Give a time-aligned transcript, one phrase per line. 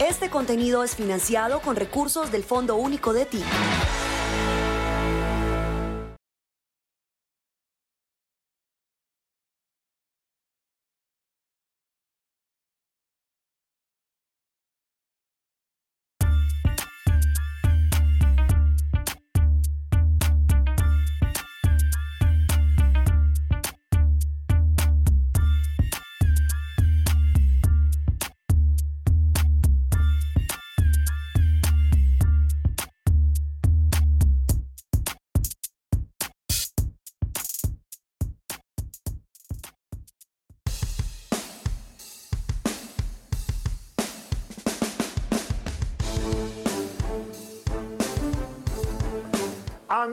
[0.00, 3.44] Este contenido es financiado con recursos del Fondo Único de TIC.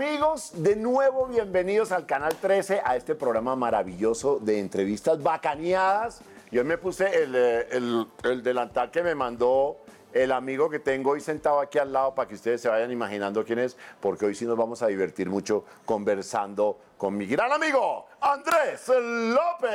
[0.01, 6.21] Amigos, de nuevo bienvenidos al Canal 13, a este programa maravilloso de entrevistas bacaneadas.
[6.51, 9.77] Yo me puse el, eh, el- el delantal que me mandó
[10.13, 13.43] el amigo que tengo hoy sentado aquí al lado para que ustedes se vayan imaginando
[13.43, 18.05] quién es, porque hoy sí nos vamos a divertir mucho conversando con mi gran amigo,
[18.21, 19.71] Andrés López.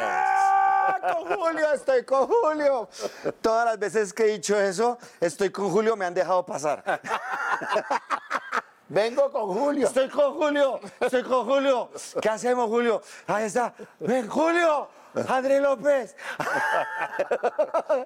[0.00, 2.88] ¡Ah, con Julio, estoy con Julio.
[3.40, 6.84] Todas las veces que he dicho eso, estoy con Julio, me han dejado pasar.
[8.88, 9.86] Vengo con Julio.
[9.86, 11.90] Estoy con Julio, estoy con Julio.
[12.20, 13.02] ¿Qué hacemos, Julio?
[13.26, 13.74] Ahí está.
[13.98, 14.88] Ven, Julio.
[15.28, 16.14] Andrés López.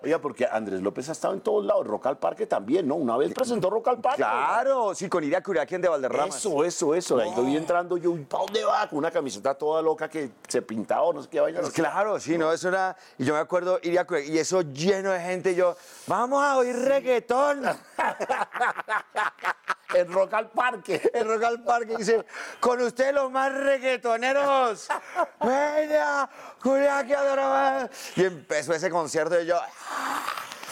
[0.03, 2.95] Oiga, porque Andrés López ha estado en todos lados, Rock al Parque también, ¿no?
[2.95, 4.19] Una vez presentó Rock al Parque.
[4.19, 6.29] Claro, sí, con Iria Curiaquien de Valderrama.
[6.29, 7.19] Eso, eso, eso.
[7.19, 8.89] Ahí vi entrando yo, ¿para dónde va?
[8.89, 11.61] Con una camiseta toda loca que se pintaba o no sé qué vaina.
[11.75, 12.97] Claro, sí, no, eso era.
[13.19, 15.55] Y yo me acuerdo, Iria Curiaquien, y eso lleno de gente.
[15.55, 17.65] Yo, vamos a oír reggaetón.
[19.95, 21.11] El Rock al Parque.
[21.13, 22.25] El Rock al Parque dice,
[22.61, 24.89] con usted los más reggaetoneros.
[25.41, 26.29] Venga,
[26.61, 27.89] Julián, que adoraba.
[28.17, 29.61] Y empezó ese concierto y yo...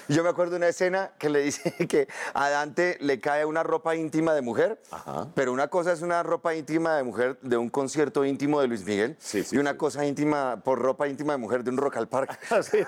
[0.09, 3.63] Yo me acuerdo de una escena que le dice que a Dante le cae una
[3.63, 4.81] ropa íntima de mujer,
[5.35, 8.85] pero una cosa es una ropa íntima de mujer de un concierto íntimo de Luis
[8.85, 9.77] Miguel Sí, sí, y una sí.
[9.77, 12.37] cosa íntima por ropa íntima de mujer de un rock al parque.
[12.63, 12.79] Sí.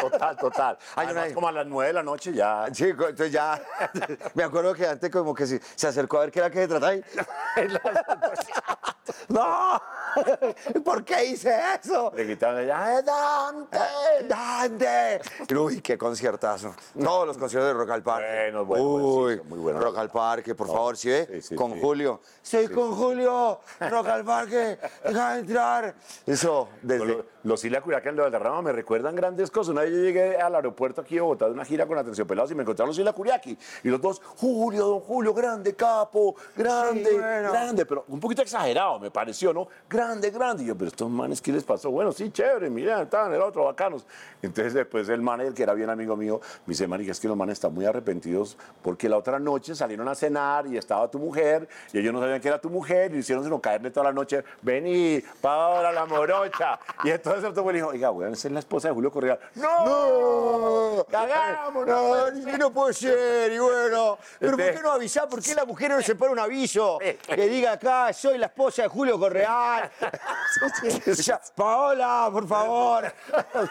[0.00, 0.78] Total, total.
[0.96, 2.66] Hay Además, una- como a las nueve de la noche ya.
[2.72, 3.60] Sí, entonces ya
[4.34, 6.68] me acuerdo que antes como que se, se acercó a ver qué era que se
[6.68, 7.02] trataba y...
[9.28, 9.80] ¡No!
[10.84, 12.12] ¿Por qué hice eso?
[12.14, 13.78] Le gritaban, ¡ay, Dante!
[14.28, 15.20] ¡Dante!
[15.54, 16.74] Uy, qué conciertazo.
[17.00, 18.50] Todos los conciertos de Rock al Parque.
[18.50, 19.80] Bueno, bueno, Uy, muy bueno.
[19.80, 21.26] Rock al Parque, por favor, ¿sí ve?
[21.26, 21.78] sí, sí, con sí.
[21.80, 22.20] Julio.
[22.42, 23.60] Estoy con Julio.
[23.78, 24.78] Rock al Parque.
[25.04, 25.94] Deja de entrar.
[26.26, 27.04] Eso, desde...
[27.06, 29.70] Los, los Isla de Valderrama me recuerdan grandes cosas.
[29.70, 32.50] Una vez yo llegué al aeropuerto aquí de Bogotá de una gira con Atención Pelados
[32.50, 33.56] y me encontraron los Isla Curiaki.
[33.84, 37.50] Y los dos, Julio, don Julio, grande capo, grande, bueno.
[37.50, 39.68] grande, pero un poquito exagerado me pareció, ¿no?
[39.88, 40.64] Grande, grande.
[40.64, 41.90] Y yo, pero estos manes, ¿qué les pasó?
[41.90, 44.04] Bueno, sí, chévere, mira, estaban el otro, bacanos.
[44.42, 47.36] Entonces después el manager, que era bien amigo mío, me dice, marica, es que los
[47.36, 51.68] manes están muy arrepentidos porque la otra noche salieron a cenar y estaba tu mujer
[51.92, 54.42] y ellos no sabían que era tu mujer y hicieron sino caerle toda la noche,
[54.62, 56.78] vení, para la morocha.
[57.04, 59.38] Y entonces el otro dijo, oiga, weón, esa es la esposa de Julio Correa.
[59.54, 59.84] ¡No!
[60.96, 61.04] ¡No!
[61.10, 61.86] ¡Cagamos!
[61.86, 64.18] No, no puede ser, y bueno.
[64.38, 65.28] Pero ¿por Este- qué no avisar?
[65.28, 66.98] ¿Por qué la mujer no se pone un aviso?
[66.98, 69.90] Que diga acá, soy la esposa de Julio Correal.
[71.54, 73.12] Paola, por favor.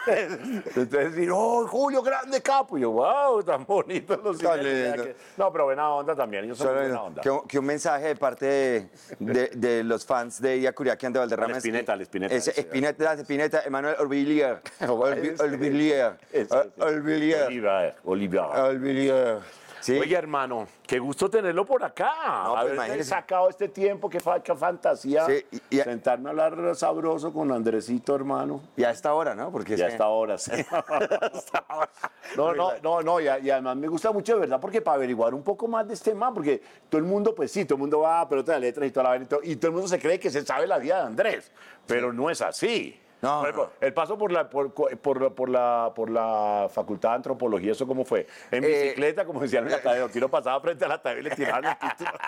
[0.07, 2.77] Entonces, oh, Julio, grande capo.
[2.77, 4.97] Y yo, wow, tan bonito los Tan lindo.
[4.97, 5.19] Curiaki".
[5.37, 6.55] No, pero buena onda también.
[6.55, 7.21] Son muy buena onda.
[7.21, 11.19] Que, un- que un mensaje de parte de, de- de los fans de Iacuriaquian de
[11.19, 11.47] Valderrama.
[11.47, 12.61] Al es- Espineta, al Espineta, es- ese.
[12.61, 14.61] Espineta, Espineta, Emanuel Orvillier.
[14.81, 16.17] Orvi- Orvillier.
[16.31, 16.83] Ese, ese.
[16.83, 17.95] Orvillier.
[18.05, 18.41] Oliver.
[18.41, 19.39] Orvillier.
[19.81, 19.97] Sí.
[19.97, 22.11] Oye, hermano, qué gusto tenerlo por acá.
[22.43, 25.25] No, pues, Haber sacado este tiempo, qué, fa- qué fantasía.
[25.25, 28.61] Sí, y- y- Sentarme a hablar sabroso con Andresito, hermano.
[28.75, 29.51] Y a esta hora, ¿no?
[29.51, 30.51] Porque Ya es que- hasta ahora, sí.
[32.35, 35.33] No, no, no, no, y, y además me gusta mucho de verdad porque para averiguar
[35.33, 38.01] un poco más de este man, porque todo el mundo, pues sí, todo el mundo
[38.01, 39.99] va a pelota de letras y toda la y todo, y todo el mundo se
[39.99, 41.51] cree que se sabe la vida de Andrés,
[41.87, 42.99] pero no es así.
[43.21, 47.73] No, Por El paso por la, por, por, por la, por la Facultad de Antropología,
[47.73, 48.25] ¿eso cómo fue?
[48.49, 51.19] En Eh, bicicleta, como decían en la Tadeo, que uno pasaba frente a la Tadeo
[51.19, 52.11] y le tiraban el título.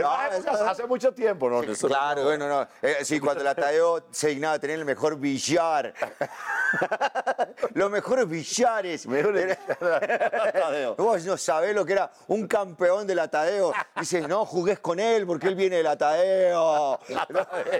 [0.00, 1.62] No, eso- hace mucho tiempo, ¿no?
[1.62, 2.66] Claro, bueno, no.
[2.80, 5.92] Eh, sí, cuando la Tadeo se dignaba a tener el mejor billar.
[7.74, 9.06] Los mejores billares.
[10.96, 13.72] Vos no sabés lo que era un campeón de la Tadeo.
[13.98, 16.98] Dices, no jugues con él porque él viene de la Tadeo.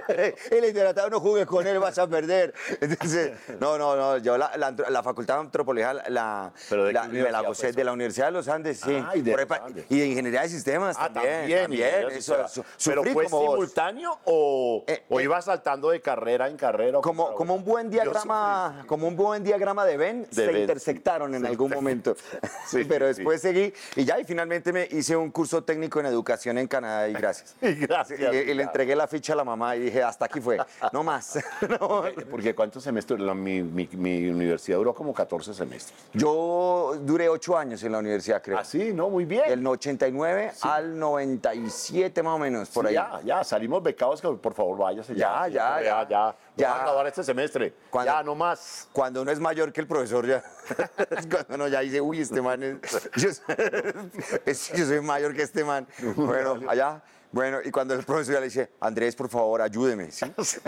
[0.09, 2.53] él es de la Tadeo, no jugues con él, vas a perder.
[2.79, 4.17] Entonces, no, no, no.
[4.17, 7.43] Yo la, la, la facultad de antropología la, ¿Pero de qué la- me la universidad
[7.47, 9.03] gocé de la Universidad de los Andes, sí.
[9.05, 9.47] Ah, y de Por
[9.89, 11.39] y ingeniería de sistemas Ah, también.
[11.41, 15.23] también, también, eso, su- ¿Pero fue simultáneo o, Eh, o eh.
[15.23, 16.99] ibas saltando de carrera en carrera?
[17.01, 21.45] como, como un buen diagrama, como un buen diagrama de Ben se Ben, intersectaron en
[21.45, 22.15] algún momento.
[22.67, 26.05] Sí, Pero sí, después seguí y ya, y finalmente me hice un curso técnico en
[26.05, 27.55] educación en Canadá y gracias.
[27.61, 28.19] Y gracias.
[28.19, 30.57] Y, y le entregué la ficha a la mamá y dije, hasta aquí fue,
[30.91, 31.37] no más.
[31.79, 32.03] No.
[32.29, 33.19] Porque ¿cuántos semestres?
[33.19, 35.97] La- mi, mi- mi universidad duró como 14 semestres.
[36.13, 38.57] Yo duré ocho años en la universidad, creo.
[38.57, 39.09] Ah, sí, ¿no?
[39.09, 39.43] Muy bien.
[39.47, 42.93] Del 89 al 97 más o menos, por ahí.
[42.95, 45.79] Ya, ya, salimos becados, que por favor váyase Ya, ya.
[45.79, 45.83] ya, ya.
[45.83, 46.07] ya.
[46.09, 46.73] Ya, Ya.
[46.73, 47.73] a acabar este semestre.
[47.89, 48.87] Cuando- Ya, no más.
[48.91, 50.43] Cuando uno es mayor que el profesor ya.
[51.29, 53.09] Cuando uno ya dice, uy, este man es.
[53.15, 53.29] Yo,
[54.45, 55.87] es- yo soy mayor que este man.
[56.15, 57.01] Bueno, allá.
[57.31, 60.25] Bueno, y cuando el profesor ya le dice, Andrés, por favor, ayúdeme, ¿sí?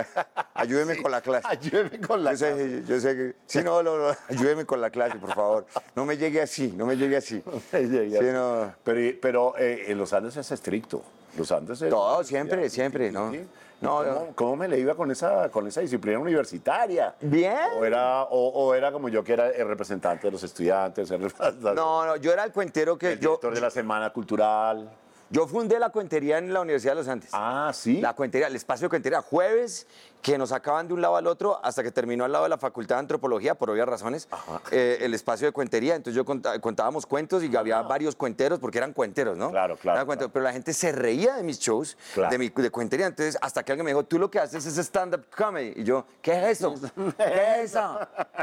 [0.54, 1.46] Ayúdeme con la clase.
[1.50, 3.36] Ayúdeme con la yo sé, yo sé que.
[3.46, 5.66] Sí, no, no, no, ayúdeme con la clase, por favor.
[5.96, 7.44] No me llegue así, no me llegue así.
[7.72, 8.74] Sí, no.
[8.84, 11.04] Pero, pero eh, en los Andes es estricto.
[11.38, 11.90] Los Andes es...
[11.90, 13.34] Todo, siempre, siempre, ¿no?
[13.34, 13.46] ¿Y
[13.82, 14.28] No, ¿Cómo, no.
[14.36, 17.14] cómo me le iba con esa, con esa disciplina universitaria?
[17.20, 17.58] Bien.
[17.78, 21.22] O era, o, o era como yo, que era el representante de los estudiantes, el,
[21.22, 23.32] representante- No, no, yo era el cuentero que el yo.
[23.32, 24.90] director de la Semana Cultural.
[25.34, 27.32] Yo fundé la cuentería en la Universidad de los Andes.
[27.34, 28.00] Ah, sí.
[28.00, 29.88] La cuentería, el espacio de cuentería, jueves,
[30.24, 32.58] que nos sacaban de un lado al otro hasta que terminó al lado de la
[32.58, 34.30] Facultad de Antropología, por obvias razones,
[34.72, 35.96] eh, el espacio de cuentería.
[35.96, 36.24] Entonces yo
[36.62, 39.52] contábamos cuentos y había varios cuenteros, porque eran cuenteros, ¿no?
[39.52, 40.08] Claro, claro.
[40.32, 42.32] Pero la gente se reía de mis shows, Claro.
[42.32, 43.06] de mi de cuentería.
[43.08, 45.74] Entonces, hasta que alguien me dijo, tú lo que haces es stand-up comedy.
[45.76, 46.74] Y yo, ¿qué es eso?
[47.18, 48.00] ¿Qué es eso?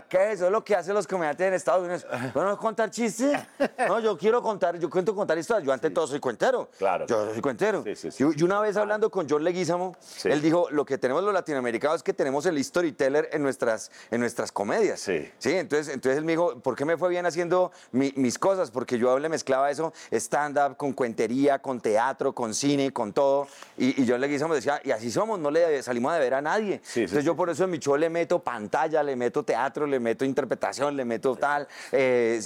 [0.09, 0.47] ¿Qué es eso?
[0.47, 2.07] Es lo que hacen los comediantes en Estados Unidos.
[2.35, 3.41] Bueno, contar chistes.
[3.89, 5.65] No, yo quiero contar, yo cuento contar historias.
[5.67, 6.69] Yo ante todo soy cuentero.
[6.77, 7.07] Claro.
[7.07, 7.83] Yo soy cuentero.
[7.85, 8.25] Sí, sí, sí.
[8.37, 10.29] Y- una vez hablando con John Leguizamo, Sí.
[10.29, 14.21] él dijo, lo que tenemos los latinoamericanos es que tenemos el storyteller en nuestras, en
[14.21, 15.01] nuestras comedias.
[15.01, 15.31] Sí.
[15.45, 18.71] entonces, entonces él me dijo, ¿por qué me fue bien haciendo mi- mis cosas?
[18.71, 23.47] Porque yo le mezclaba eso, stand-up, con cuentería, con teatro, con cine, con todo.
[23.77, 26.81] Y, y John Leguizamo decía, y así somos, no le salimos a ver a nadie.
[26.83, 29.87] Sí, sí, entonces yo por eso en mi show le meto pantalla, le meto teatro,
[29.87, 32.41] le meto interpretación, le meto tal, eh,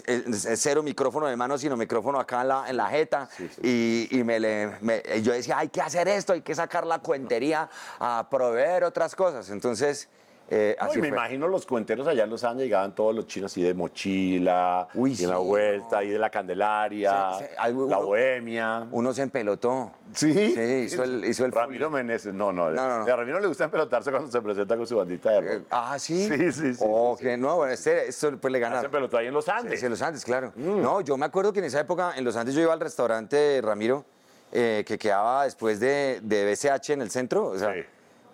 [0.56, 3.29] cero micrófono de mano, sino micrófono acá en la, en la jeta.
[3.62, 6.99] Y, y me le, me- yo decía, hay que hacer esto, hay que sacar la
[6.99, 7.69] cuentería
[7.99, 9.51] a proveer otras cosas.
[9.51, 10.09] Entonces,
[10.51, 11.17] eh, No, así y me fue.
[11.17, 15.17] imagino los cuenteros allá en Los Andes llegaban todos los chinos así de mochila, Uy,
[15.19, 18.87] y en la sí, vuelta, y de la Candelaria, Sí, sí, algo- la uno- bohemia.
[18.91, 19.93] Uno se empelotó.
[20.13, 23.13] Sí, Sí, hizo el, hizo el Ramiro Meneses, no, no, No, no, no.
[23.13, 25.51] A Ramiro le gusta empelotarse cuando se presenta con su bandita de rock.
[25.51, 26.29] Eh, Ah, sí.
[26.29, 28.85] Sí, sí, sí, Oh, sí, que no, bueno, este, esto pues le Se ganaron.
[28.85, 29.81] empelotó ahí en Los Andes.
[29.81, 30.53] Sí, en los Andes, claro.
[30.57, 30.83] Mm.
[30.83, 33.61] No, yo me acuerdo que en esa época, en los Andes, yo iba al restaurante
[33.63, 34.05] Ramiro,
[34.53, 37.47] eh, que quedaba después de, de BCH en el centro.
[37.47, 37.81] O sea, Sí.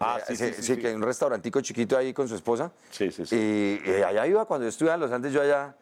[0.03, 0.77] Ah, eh, sí, sí, sí, sí.
[0.79, 2.71] que hay un restaurantico chiquito ahí con su esposa.
[2.91, 3.37] Sí, sí, sí.
[3.37, 5.75] Y, y allá iba, cuando yo estuve en los Andes, yo allá,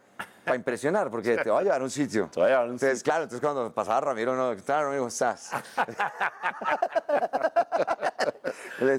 [0.45, 2.29] para impresionar, porque te va a llevar a un sitio.
[2.33, 4.85] Te va a llevar a un entonces, claro, entonces cuando pasaba Ramiro, no, ¿qué tal,
[4.85, 5.03] Ramiro?
[5.03, 5.51] ¿Cómo estás?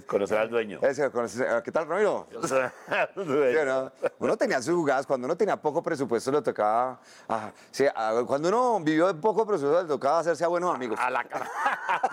[0.05, 0.79] Conocer al dueño.
[0.81, 2.27] Ese, conoces- ¿Qué tal, Ramiro?
[3.65, 3.91] ¿no?
[4.19, 6.99] Uno tenía sus jugadas, cuando uno tenía poco presupuesto le tocaba,
[7.29, 10.99] ah, sí, ah, cuando uno vivió de poco presupuesto le tocaba hacerse a buenos amigos.
[11.01, 11.49] A la cara.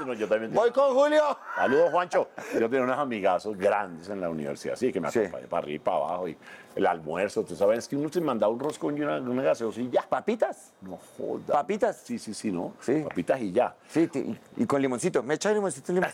[0.06, 0.54] No, yo también.
[0.54, 1.36] Voy con Julio.
[1.54, 2.28] Saludos, Juancho.
[2.54, 5.18] Yo tenía unos amigazos grandes en la universidad, sí, que me Sí.
[5.18, 6.28] acompañaban para arriba y para abajo.
[6.28, 6.38] Y
[6.76, 9.90] el almuerzo, tú sabes que uno se mandaba un roscón y una, una gaseosa y
[9.90, 10.02] ya.
[10.02, 10.72] Papitas.
[10.80, 11.52] No joda.
[11.54, 11.98] Papitas.
[12.04, 12.72] Sí, sí, sí, ¿no?
[12.80, 13.04] Sí.
[13.06, 13.74] Papitas y ya.
[13.88, 14.08] Sí,
[14.56, 15.22] y con limoncito.
[15.22, 15.92] ¿Me echa limoncito?
[15.92, 16.10] limón?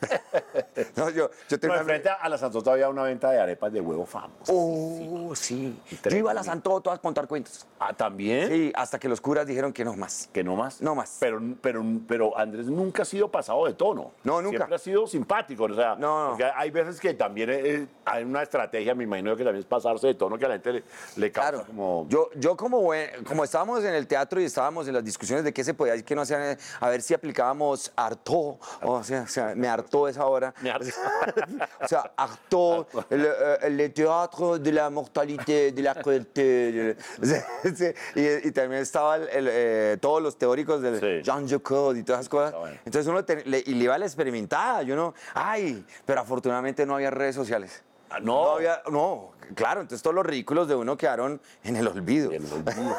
[0.96, 3.72] no, yo, yo No, tenía una- enfrente a la Santota había una venta de arepas
[3.72, 4.52] de huevo famosa.
[4.52, 5.78] Oh, sí.
[6.08, 7.66] Yo iba a la Santoto a contar cuentos.
[7.78, 8.48] Ah, ¿también?
[8.48, 10.28] Sí, hasta que los curas dijeron que no más.
[10.32, 10.80] Que no más.
[10.80, 11.16] No más.
[11.20, 14.12] Pero, pero, pero Andrés nunca ha sido pasado de tono.
[14.24, 14.56] No, nunca.
[14.58, 15.64] Siempre ha sido simpático.
[15.64, 19.60] O sea, No, hay veces que también eh, hay una estrategia, me imagino que también
[19.60, 20.84] es pasarse de tono, que a la gente le,
[21.16, 21.66] le causa Claro.
[21.66, 22.06] como...
[22.08, 25.52] Yo, yo como, buen- como estábamos en el teatro y estábamos en las discusiones de
[25.52, 29.26] qué se podía y qué no hacían, a ver si aplicábamos hartó, o sea, o
[29.26, 30.54] sea, me hartó esa hora.
[30.72, 30.90] Hartó.
[31.84, 36.96] o sea, hartó, el, eh, el teatro de la mortalidad, de la crueldad.
[38.14, 41.22] y, y también estaba el- el, eh, todos los teóricos del Sí.
[41.22, 42.54] Jean Jacques y todas esas cosas.
[42.54, 42.76] Bueno.
[42.84, 46.84] Entonces uno te- le, y le iba a la experimentada, yo no, ay, pero afortunadamente
[46.86, 47.82] no había redes sociales.
[48.10, 48.50] Ah, no.
[48.56, 52.30] había, no, claro, entonces todos los ridículos de uno quedaron en el olvido.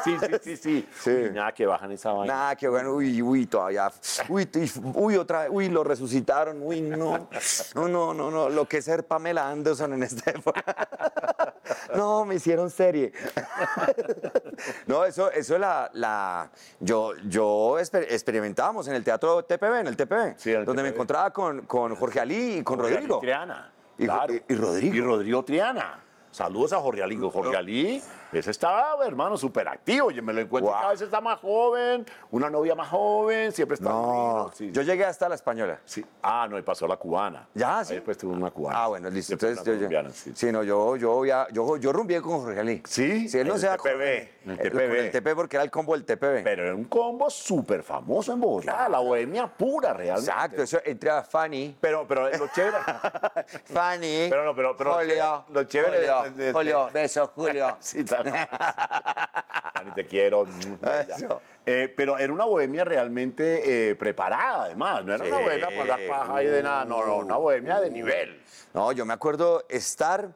[0.04, 0.88] Sí, sí, sí, sí.
[1.02, 1.10] Sí.
[1.10, 2.32] Uy, nada que bajan esa vaina.
[2.34, 3.90] Nada, que bueno, uy, uy, todavía,
[4.28, 4.48] uy,
[4.94, 7.28] uy, otra vez, uy, lo resucitaron, uy, no,
[7.74, 10.64] no, no, no, no, lo que es ser Pamela Anderson en esta época.
[11.94, 13.12] No, me hicieron serie.
[14.86, 16.50] No, eso, eso la, la,
[16.80, 20.82] yo, yo exper- experimentábamos en el teatro TPB, en el TPB, Sí, en el donde
[20.82, 23.16] me encontraba con, con Jorge Ali y con Jorge Rodrigo.
[23.16, 23.72] Ali Triana.
[24.02, 24.34] Y- claro.
[24.34, 24.94] y- y Rodrigo.
[24.94, 26.00] Y Rodrigo Triana.
[26.30, 27.16] Saludos a Jorge Ali.
[27.16, 28.02] Jorge Ali,
[28.32, 30.10] Ese estaba, hermano, súper activo.
[30.10, 30.80] Yo me lo encuentro Guau.
[30.80, 35.04] cada vez está más joven, una novia más joven, siempre está No, Sí, yo llegué
[35.04, 35.80] hasta la española.
[35.84, 36.04] sí.
[36.22, 37.46] Ah, no, y pasó la cubana.
[37.54, 37.92] Ya, sí.
[37.92, 38.84] Ahí Después tuvo una cubana.
[38.84, 39.32] Ah, bueno, listo.
[39.32, 40.32] Después Entonces, yo, yo- sí.
[40.34, 42.82] sí, no, yo, yo, yo, yo rumbié con Jorge Ali.
[42.86, 43.82] Sí, Sí, él no el se da TPB,
[44.44, 44.98] con- el eh, TPB.
[44.98, 46.42] el TPB porque era el combo del TPB.
[46.42, 50.30] Pero era un combo súper famoso en Bogotá, la bohemia pura, realmente.
[50.30, 51.76] Exacto, eso entré a Fanny.
[51.80, 52.78] Pero, pero lo chévere.
[53.66, 54.26] Fanny.
[54.30, 55.44] Pero no, pero- pero- Julio.
[55.52, 57.76] lo chévere Julio, de- de- Julio, besos, Julio.
[57.80, 58.21] Sí, tal.
[59.74, 60.46] Ani, te quiero.
[60.46, 61.40] Eso.
[61.64, 65.04] Eh, pero era una bohemia realmente eh, preparada, además.
[65.04, 65.42] No era una Sí.
[65.44, 66.84] bohemia por la paja y de nada.
[66.84, 68.42] No, no, una bohemia de nivel.
[68.74, 70.30] No, yo me acuerdo estar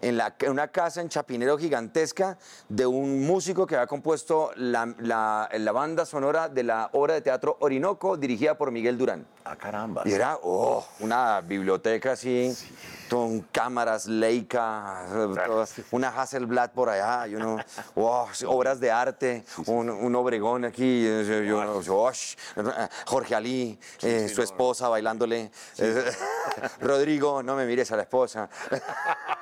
[0.00, 4.94] en, la, en una casa en Chapinero gigantesca de un músico que había compuesto la,
[4.98, 9.26] la- la banda sonora de la obra de teatro Orinoco dirigida por Miguel Durán.
[9.44, 10.02] Ah, caramba.
[10.04, 12.54] Y era oh, una biblioteca así,
[13.10, 15.06] con cámaras Leica,
[15.90, 17.58] una Hasselblad por allá, y uno,
[17.94, 22.36] oh, obras de arte, un, un Obregón aquí, y uno, oh, sh-
[23.06, 26.04] Jorge Ali, eh, su esposa bailándole, eh,
[26.80, 28.48] Rodrigo, no me mires a la esposa,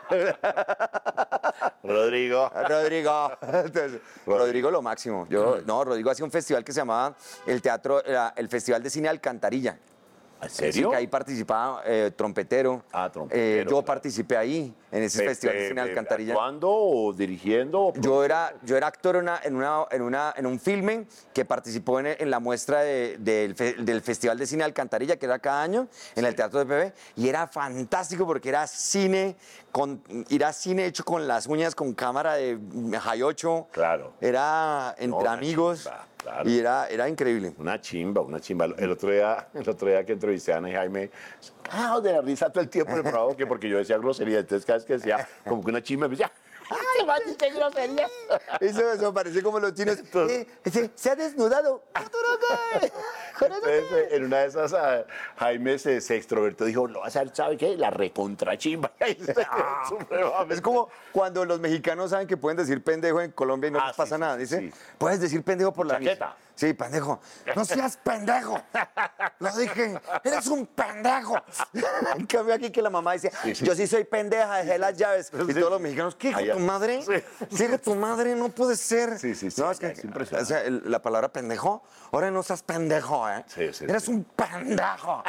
[1.82, 2.50] Rodrigo.
[2.68, 4.70] Rodrigo, Entonces, Rodrigo.
[4.70, 5.26] Lo máximo.
[5.28, 7.14] Yo, no, Rodrigo hacía un festival que se llamaba
[7.46, 9.78] el Teatro, el Festival de Cine Alcantarilla.
[10.42, 10.90] ¿En Sí, serio?
[10.90, 12.84] que ahí participaba eh, trompetero.
[12.92, 13.84] Ah, trompetero, Eh, yo claro.
[13.86, 16.32] participé ahí, en ese Pe- festival de cine pe- Alcantarilla.
[16.34, 17.80] ¿Actuando o dirigiendo?
[17.86, 21.06] o Yo era, yo era actor en, una, en, una, en, una- en un filme
[21.32, 25.24] que participó en, en la muestra de- del, fe- del Festival de Cine Alcantarilla, que
[25.26, 29.36] era cada año, en el Teatro de PB, y era fantástico porque era cine,
[29.72, 32.58] con, era cine hecho con las uñas, con cámara de
[33.22, 33.68] 8.
[33.72, 34.12] Claro.
[34.20, 35.88] Era entre amigos,
[36.26, 36.50] claro.
[36.50, 37.54] y era, era increíble.
[37.58, 38.66] Una chimba, una chimba.
[38.66, 41.10] El otro día, el otro día que entrevisté a Ana y Jaime,
[41.70, 44.66] ah, de la risa todo el tiempo el programa, que porque yo decía grosería, entonces
[44.66, 46.30] cada vez que decía como que una chimba, me decía,
[46.70, 48.08] ¡ay, Mati, qué grosería!
[48.60, 49.98] Eso, eso parece como los chinos.
[50.28, 51.82] Eh, se, se ha desnudado.
[53.40, 55.04] Entonces, eh, en una de esas, ah,
[55.36, 57.76] Jaime se, se extrovertió, dijo, no, vas a ver, ¿sabe qué?
[57.76, 58.92] La recontrachimba.
[59.88, 63.80] Supremamente- Es como cuando los mexicanos saben que pueden decir pendejo en Colombia y no
[63.80, 64.34] Ah, les pasa sí, nada.
[64.36, 64.72] sí, Dice, sí.
[64.98, 66.36] puedes decir pendejo por la Chaqueta.
[66.56, 67.20] Sí, pendejo.
[67.54, 68.58] No seas pendejo.
[69.38, 70.00] Lo dije.
[70.24, 71.36] Eres un pendejo.
[72.16, 73.30] En cambio aquí que la mamá dice,
[73.62, 75.30] yo sí soy pendeja, dejé las llaves.
[75.32, 77.02] Y todos los mexicanos, ¿qué hijo tu madre?
[77.02, 77.46] Sí.
[77.56, 78.34] ¿Qué hijo tu madre?
[78.34, 79.18] No puede ser.
[79.18, 80.52] Sí, sí, sí, No, es que, es impresionante.
[80.54, 83.44] o sea, la palabra pendejo, ahora no seas pendejo, ¿eh?
[83.48, 84.12] Sí, sí, Eres sí.
[84.12, 85.22] un pendejo.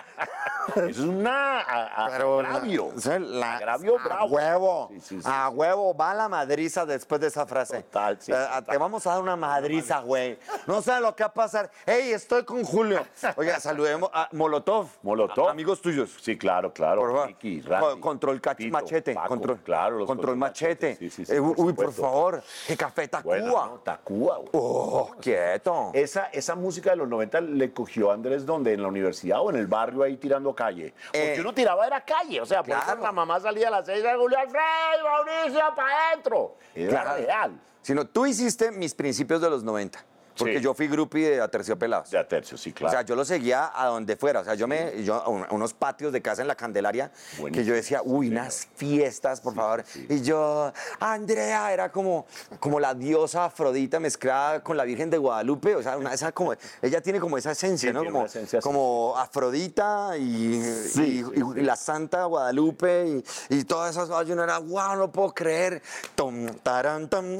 [0.76, 2.94] Eso es una a- a- Pero agravio.
[3.20, 4.26] la- agravio a bravo.
[4.28, 4.90] huevo.
[4.94, 5.30] Sí, sí, sí.
[5.30, 5.94] A huevo.
[5.96, 7.84] Va la madriza después de esa frase.
[7.84, 8.66] Total, sí, Eh, total.
[8.66, 10.40] Te vamos a dar una madriza, güey.
[10.68, 11.70] No sabes lo que va a pasar.
[11.86, 13.06] Ey, estoy con Julio.
[13.36, 14.88] Oiga, saludemos a Molotov.
[15.04, 15.50] Molotov.
[15.50, 16.16] Amigos tuyos.
[16.22, 17.02] Sí, claro, claro.
[17.02, 17.28] Por favor.
[17.28, 19.14] Ricky, Co- Randy, control Tito, machete.
[19.14, 20.96] Paco, control, claro, los control machete.
[20.96, 22.42] Sí, sí, sí, Eh, por uy, por favor.
[22.68, 23.38] Que café Tacuba.
[23.40, 24.50] No, Tacuba, güey.
[24.54, 25.92] Oh, quieto.
[25.94, 29.50] Esa, esa música de los 90 le cogió a Andrés donde en la universidad o
[29.50, 30.94] en el barrio ahí tirando calle.
[31.08, 32.40] Porque Eh, uno tiraba era calle.
[32.40, 36.10] O sea, por eso la mamá salía a las 6 de Julio Alfredo, Mauricio, para
[36.10, 36.56] adentro.
[36.76, 37.18] Era Claro.
[37.26, 37.60] real.
[37.82, 40.04] Sino tú hiciste mis principios de los 90.
[40.38, 40.64] Porque Sí.
[40.64, 42.12] yo fui groupie de Aterciopelados.
[42.12, 42.90] De Atercio, sí, claro.
[42.90, 44.42] O sea, yo lo seguía a donde fuera.
[44.42, 47.12] O sea, yo me, yo a un- a unos patios de casa en la Candelaria
[47.36, 47.68] que Buenísimo.
[47.68, 49.84] yo decía, uy, unas fiestas, por favor.
[50.10, 52.26] Y yo, Andrea, era como,
[52.60, 55.76] como la diosa Afrodita mezclada con la Virgen de Guadalupe.
[55.76, 58.04] O sea, una, esa como, ella tiene como esa esencia, ¿no?
[58.06, 60.62] Como, esencia como Afrodita y,
[60.94, 64.28] Sí, y- y- y la Santa Guadalupe y, todas esas cosas.
[64.28, 65.82] Yo no era, wow, no puedo creer.
[66.16, 67.40] Tom, taran, tom,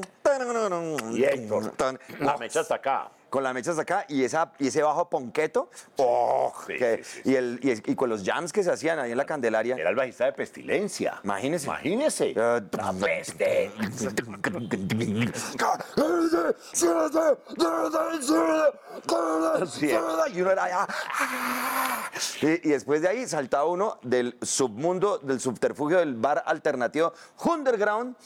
[1.16, 1.72] Y Héctor,
[2.20, 3.10] la mecha hasta acá.
[3.30, 5.70] Con las mechas acá y, esa, y ese bajo ponqueto.
[5.96, 6.52] ¡oh!
[6.66, 9.10] Sí, que- sí, sí, y, el, y, y con los jams que se hacían ahí
[9.12, 9.76] en la Candelaria.
[9.76, 11.20] Era el bajista de Pestilencia.
[11.24, 11.66] Imagínese.
[11.66, 12.34] Imagínese.
[12.38, 13.70] Eh, La peste.
[20.32, 20.86] Y uno era allá.
[22.42, 27.12] Y, y después de ahí saltaba uno del submundo, del subterfugio del bar alternativo
[27.44, 28.16] Underground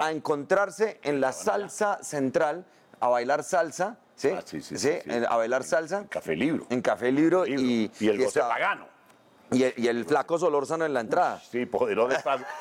[0.00, 2.64] a encontrarse en la salsa central
[3.00, 3.96] a bailar salsa.
[4.16, 4.28] ¿Sí?
[4.30, 5.10] Ah, sí, sí, sí, sí.
[5.10, 6.04] en- A bailar salsa.
[6.08, 6.66] Café Libro.
[6.70, 7.60] En Café Libro, Libro.
[7.62, 8.86] y, Y el goce pagano.
[9.50, 11.40] y el, y el flaco Solórzano en la entrada.
[11.50, 12.16] Sí, poderoso.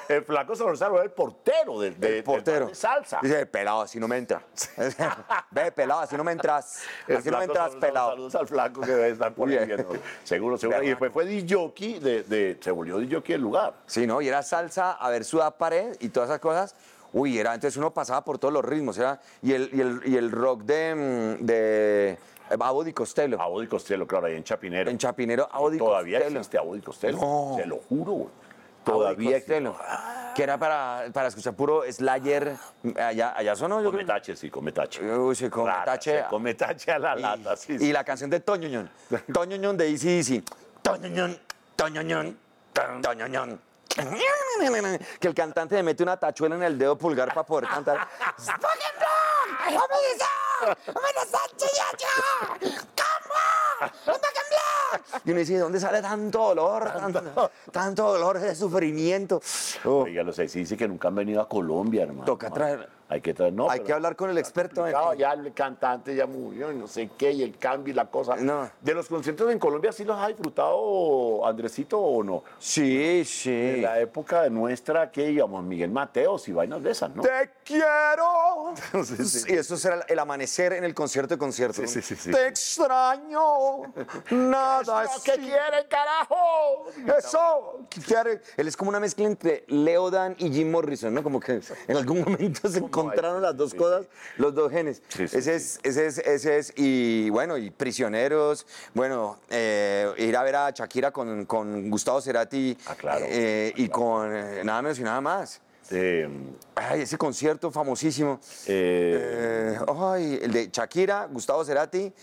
[0.09, 2.59] El flaco Solorzano era el portero de, de, el portero.
[2.65, 3.19] del de salsa.
[3.21, 4.41] Dice, pelado, así no me entra.
[5.51, 6.81] Ve, pelado, así no me entras.
[7.07, 8.09] El Así no me entras, pelado.
[8.11, 9.93] Saludos al flaco que debe estar por ahí viendo.
[10.23, 10.83] Seguro, seguro.
[10.83, 13.73] Y después fue DJ de, de, se volvió DJ del lugar.
[13.85, 14.21] Sí, ¿no?
[14.21, 16.75] Y era salsa, a ver sudar pared y todas esas cosas.
[17.13, 20.15] Uy, era, entonces uno pasaba por todos los ritmos, era, y el, y el, y
[20.17, 22.17] el rock de, mm, de
[22.59, 23.41] Abo Di Costello.
[23.41, 24.89] Abodi Costello, claro, ahí en Chapinero.
[24.89, 26.39] En Chapinero, Abo Di Todavía Costello.
[26.39, 27.17] existe Abodi Costello.
[27.17, 27.55] No.
[27.57, 28.29] Se lo juro, güey.
[28.83, 29.75] Todavía Costello,
[30.33, 32.55] que era para, para escuchar puro Slayer.
[32.97, 34.07] Allá, allá sonó, yo Come creo.
[34.15, 35.03] tache, sí, come tache.
[35.15, 37.77] Uy, sí, come Rata, sí, a la lata, sí.
[37.79, 38.89] Y la canción de Toñoñón.
[39.31, 40.43] Toñoñón de Easy Easy.
[40.81, 41.37] Toñoñón,
[41.75, 42.37] Toñoñón,
[43.03, 43.61] Toñoñón.
[45.19, 48.07] Que el cantante le mete una tachuela en el dedo pulgar para poder cantar.
[48.39, 49.67] ¡Spoken Block!
[49.67, 49.97] ¡Hombre,
[55.25, 56.91] Y uno dice, ¿de dónde sale tanto dolor?
[56.91, 59.41] Tanto, tanto dolor, ese sufrimiento.
[59.85, 62.25] Oh, Oiga, los seis dice que nunca han venido a Colombia, hermano.
[62.25, 63.69] Toca traer- Hay que no.
[63.69, 64.87] hay que hablar con el experto.
[64.87, 64.93] eh.
[65.17, 68.37] Ya el cantante ya murió y no sé qué, y el cambio y la cosa.
[68.37, 68.69] No.
[68.79, 72.43] De los conciertos en Colombia, ¿sí los ha disfrutado Andresito o no?
[72.57, 73.81] Sí, En sí.
[73.81, 77.21] la época de nuestra, que íbamos, Miguel Mateos y vainas de esas, ¿no?
[77.21, 78.73] Te quiero.
[79.03, 79.53] Sí, sí.
[79.53, 81.81] Y eso será el amanecer en el concierto de concierto.
[81.81, 82.31] Sí, sí, sí, sí.
[82.31, 83.81] Te extraño.
[84.29, 86.85] Nada es ¿Qué quieren, carajo?
[87.17, 87.79] Eso.
[88.05, 91.23] quiere- Él es como una mezcla entre Leodan y Jim Morrison, ¿no?
[91.23, 95.01] Como que en algún momento se encontraron las dos cosas, los dos genes.
[95.17, 100.55] Ese, es, ese es, ese es, y bueno, y prisioneros, bueno, eh, ir a ver
[100.55, 103.25] a Shakira con, con Gustavo Cerati Ah, claro.
[103.27, 105.61] eh, y con eh, nada menos y nada más.
[105.93, 106.29] Eh,
[106.75, 108.39] Ay, ese concierto famosísimo.
[108.67, 112.13] eh, Eh, ay, el de Shakira, Gustavo Cerati.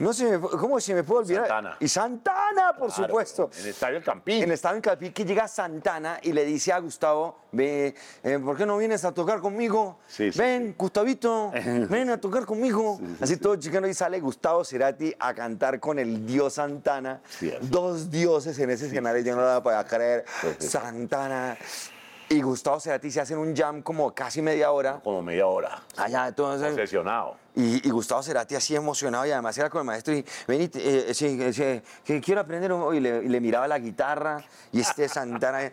[0.00, 1.46] No se me, ¿cómo se me puede olvidar?
[1.46, 1.76] Santana.
[1.78, 3.50] Y Santana, por claro, supuesto.
[3.54, 4.42] En el Estadio El Campín.
[4.42, 8.56] En Estado en Calpí que llega Santana y le dice a Gustavo, ve, eh, ¿por
[8.56, 9.98] qué no vienes a tocar conmigo?
[10.08, 11.52] Sí, sí, ven, Gustavito,
[11.90, 12.98] ven a tocar conmigo.
[13.20, 17.20] Así todo chicano y sale Gustavo Cerati a cantar con el dios Santana.
[17.28, 17.52] Sí.
[17.60, 20.24] Dos dioses en ese escenario, yo no lo podía creer.
[20.58, 21.58] Santana.
[22.32, 25.00] Y Gustavo Cerati se hacen un jam como casi media hora.
[25.02, 25.82] Como media hora.
[25.96, 26.70] Allá, entonces.
[26.70, 27.34] Obsesionado.
[27.56, 31.10] Y, y Gustavo Cerati así emocionado y además era con el maestro y vení, eh,
[31.12, 34.78] sí, eh, sí, que quiero aprender un- y le, y le miraba la guitarra y
[34.80, 35.72] este Santana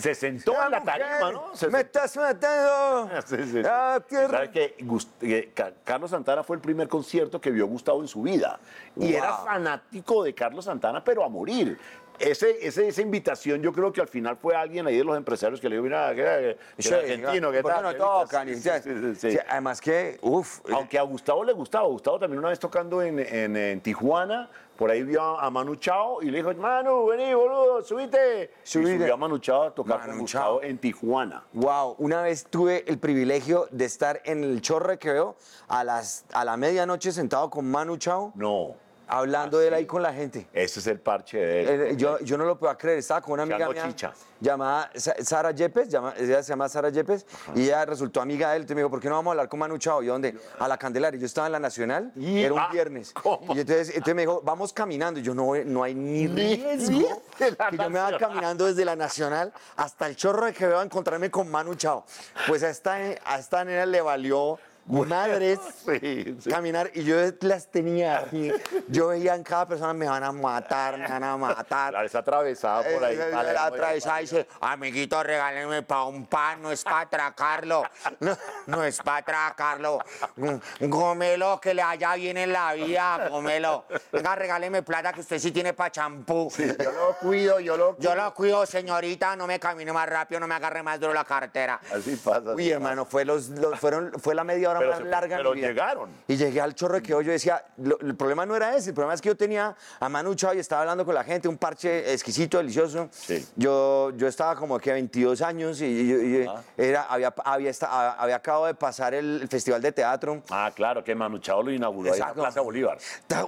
[0.00, 1.54] Se sentó en la tarima, ¿no?
[1.54, 2.00] Se me sentó.
[2.04, 3.62] estás matando Sí, sí, sí.
[3.64, 4.38] Ah, tierra.
[4.38, 5.52] ¿Sabe que
[5.84, 8.58] Carlos Santana fue el primer concierto que vio Gustavo en su vida?
[8.96, 9.18] Y Wow.
[9.18, 11.78] era fanático de Carlos Santana, pero a morir.
[12.18, 15.60] Ese, ese- esa invitación yo creo que al final fue alguien ahí de los empresarios
[15.60, 17.82] que le dijo, mira, que, que- que Sí, argentino, ¿qué ¿por qué tal?
[17.84, 18.48] no ¿Qué tocan?
[18.48, 19.30] Sí, sí, ya- sí, sí, sí.
[19.32, 23.18] sí, además que, uff, Aunque a Gustavo le gustaba, Gustavo también una vez tocando en,
[23.18, 27.82] en- en Tijuana, por ahí vio a, Manu Chao y le dijo, Manu, vení, boludo,
[27.82, 28.52] subite.
[28.62, 28.90] Subite.
[28.94, 31.44] Y subió a Manu Chao a tocar Manu con Gustavo en Tijuana.
[31.52, 35.34] Wow, una vez tuve el privilegio de estar en el Chorro Recreo
[35.66, 38.76] a, las, a la medianoche sentado con Manu Chao, No,
[39.08, 40.46] hablando Ah, de él ahí con la gente.
[40.52, 41.68] ese es el parche de él.
[41.92, 44.12] Eh, yo, yo no lo puedo creer, estaba con una amiga mía chicha.
[44.40, 48.56] llamada Sa- Sara Yepes, llama- ella se llama Sara Yepes, y ella resultó amiga de
[48.56, 48.62] él.
[48.62, 50.02] Entonces me dijo, ¿por qué no vamos a hablar con Manu Chao?
[50.02, 50.36] ¿Y dónde?
[50.58, 51.18] A la Candelaria.
[51.18, 53.12] Yo estaba en la Nacional, Y- era un ah, viernes.
[53.12, 53.54] ¿cómo?
[53.54, 55.18] Y entonces, entonces me dijo, vamos caminando.
[55.20, 59.52] Y yo, no, no hay ni riesgo que yo me vaya caminando desde la Nacional
[59.76, 62.04] hasta el chorro de que veo a encontrarme con Manu Chao.
[62.46, 62.94] Pues a esta,
[63.24, 66.50] a esta nena le valió madres Sí, sí.
[66.50, 68.50] caminar y yo las tenía aquí.
[68.88, 71.92] Yo veía en cada persona, me van a matar, me van a matar.
[71.94, 73.16] La atravesada por ahí.
[73.16, 77.84] Eh, Vale, la atravesada y dice, amiguito, regálenme para un pan, no es para atracarlo.
[78.20, 79.98] No, no es para atracarlo.
[80.36, 80.54] Mm,
[80.88, 83.84] Gómelo, que le haya bien en la vida, gómelo.
[84.12, 86.50] Venga, regáleme plata que usted sí tiene para champú.
[86.58, 90.46] Yo lo cuido, yo lo Yo lo cuido, señorita, no me camine más rápido, no
[90.46, 91.80] me agarre más duro la cartera.
[91.94, 92.52] Así pasa.
[92.54, 95.68] Uy, hermano, fue, los, los- fueron, fue la media hora Pero larga pero mi vida.
[95.68, 96.10] llegaron.
[96.26, 99.14] Y llegué al chorro que yo decía, lo- el problema no era ese, el problema
[99.14, 102.12] es que yo tenía a Manu Chao y estaba hablando con la gente, un parche
[102.12, 103.08] exquisito, delicioso.
[103.10, 103.46] Sí.
[103.56, 106.62] Yo, yo estaba como que 22 años y, y- y Ah.
[106.76, 107.72] era, había, había,
[108.18, 110.42] había acabado de pasar el, el Festival de Teatro.
[110.50, 112.34] Ah, claro, que Manu Chao lo inauguró ahí en la.
[112.34, 112.98] Plaza Bolívar.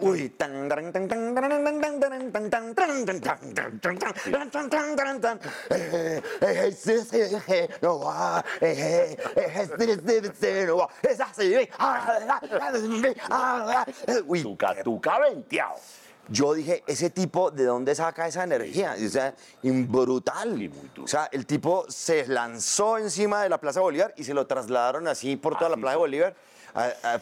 [0.01, 5.21] Uy, tan, tan, tan, tan, tan, tan, tan, tan, tan, tan, tan, tan, tan, tan,
[5.21, 5.41] tan,
[14.27, 15.19] Uy, tuca, tuca.
[16.29, 18.95] Yo dije, ese tipo, ¿de dónde saca esa energía?
[19.05, 20.71] O sea, brutal.
[21.03, 25.09] O sea, el tipo se lanzó encima de la Plaza Bolívar y se lo trasladaron
[25.09, 26.37] así por toda la Plaza Bolívar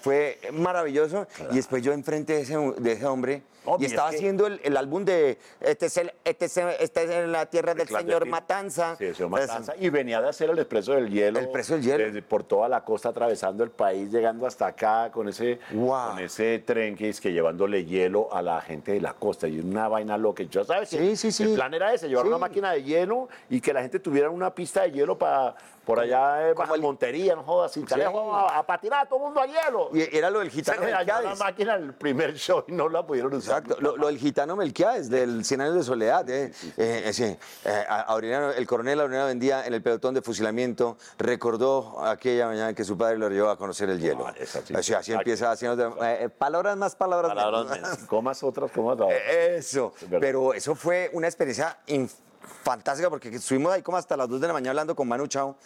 [0.02, 1.26] fue maravilloso.
[1.50, 4.46] Y después yo enfrente de ese, de ese hombre Obvio, y es estaba que- haciendo
[4.46, 7.86] el, el álbum de este es, el, este, es, este es en la tierra del
[7.86, 8.24] señor.
[8.26, 8.96] Matanza.
[8.96, 9.74] Sí, el señor Entonces, Matanza.
[9.78, 11.38] Y venía de hacer el expreso del hielo.
[11.38, 12.04] El Expreso del Hielo.
[12.04, 16.10] desde- por toda la costa, atravesando el país, llegando hasta acá con ese, Wow.
[16.10, 19.46] con ese tren que es que llevándole hielo a la gente de la costa.
[19.48, 20.42] Y una vaina loca.
[20.44, 20.88] Yo, ¿sabes?
[20.88, 21.42] Sí, sí, sí.
[21.42, 24.54] El plan era ese, llevar una máquina de hielo y que la gente tuviera una
[24.54, 25.54] pista de hielo para
[25.88, 29.40] por allá Como el- Montería, no jodas, sin teléfono, a, a patinar todo el mundo
[29.40, 29.88] a hielo.
[29.94, 31.38] Y era lo del Se gitano le dañó la Melquiades.
[31.38, 33.62] máquina el primer show y no la pudieron usar.
[33.62, 36.28] Exacto, lo, lo del gitano Melquiades, del 100 años de soledad.
[36.28, 36.52] eh.
[36.76, 40.98] Eh, eh, sí, eh, a- Aureliano- el coronel Aureliano Vendía en el pelotón de fusilamiento
[41.16, 44.26] recordó aquella mañana que su padre lo llevó a conocer el hielo.
[44.26, 44.74] Ah, esa sí.
[44.94, 47.90] Así, empieza haciendo eh, palabras más, palabras, Palabras menos.
[47.90, 47.98] menos.
[48.08, 49.10] Comas otras, comas otras.
[49.10, 52.12] Eh, Eso, Es pero eso fue una experiencia inf-
[52.62, 55.56] fantástica porque estuvimos ahí como hasta las 2 de la mañana hablando con Manu Chao,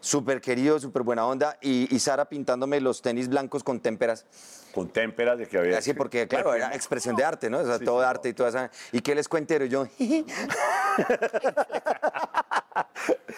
[0.00, 4.24] súper querido, súper buena onda, y, y Sara pintándome los tenis blancos con témperas.
[4.74, 5.78] Con témperas de que había.
[5.78, 7.58] Así porque, claro, era expresión de arte, ¿no?
[7.58, 8.70] O sea, Sí, todo sí, arte y toda esa...
[8.92, 9.64] ¿Y qué les cuentero?
[9.64, 9.86] Y yo,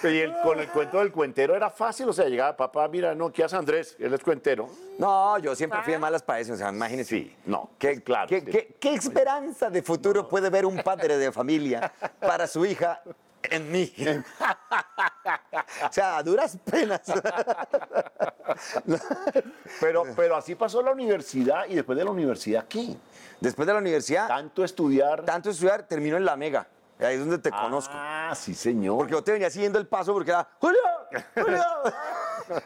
[0.04, 3.32] Y el- con el cuento del cuentero era fácil, o sea, llegaba, papá, mira, no,
[3.32, 3.94] ¿qué hace Andrés?
[4.00, 4.68] Él es cuentero.
[4.98, 7.10] no, yo siempre fui de malas para eso, o sea, imagínese.
[7.10, 8.46] Sí, no, ¿Qué, claro, qué, sí.
[8.46, 13.00] qué- qué esperanza de futuro puede ver un padre de familia para su hija
[13.44, 13.92] en mí?
[15.88, 17.02] o sea, a duras penas.
[19.80, 22.96] Pero, pero así pasó la universidad y después de la universidad, ¿qué?
[23.40, 25.24] Después de la universidad, Tanto estudiar.
[25.24, 26.66] tanto estudiar, termino en la Mega.
[26.98, 27.92] Ahí es donde te conozco.
[27.96, 28.96] Ah, sí, señor.
[28.98, 30.80] Porque yo te venía siguiendo el paso porque era ¡Julio!
[31.34, 31.62] ¡Julio!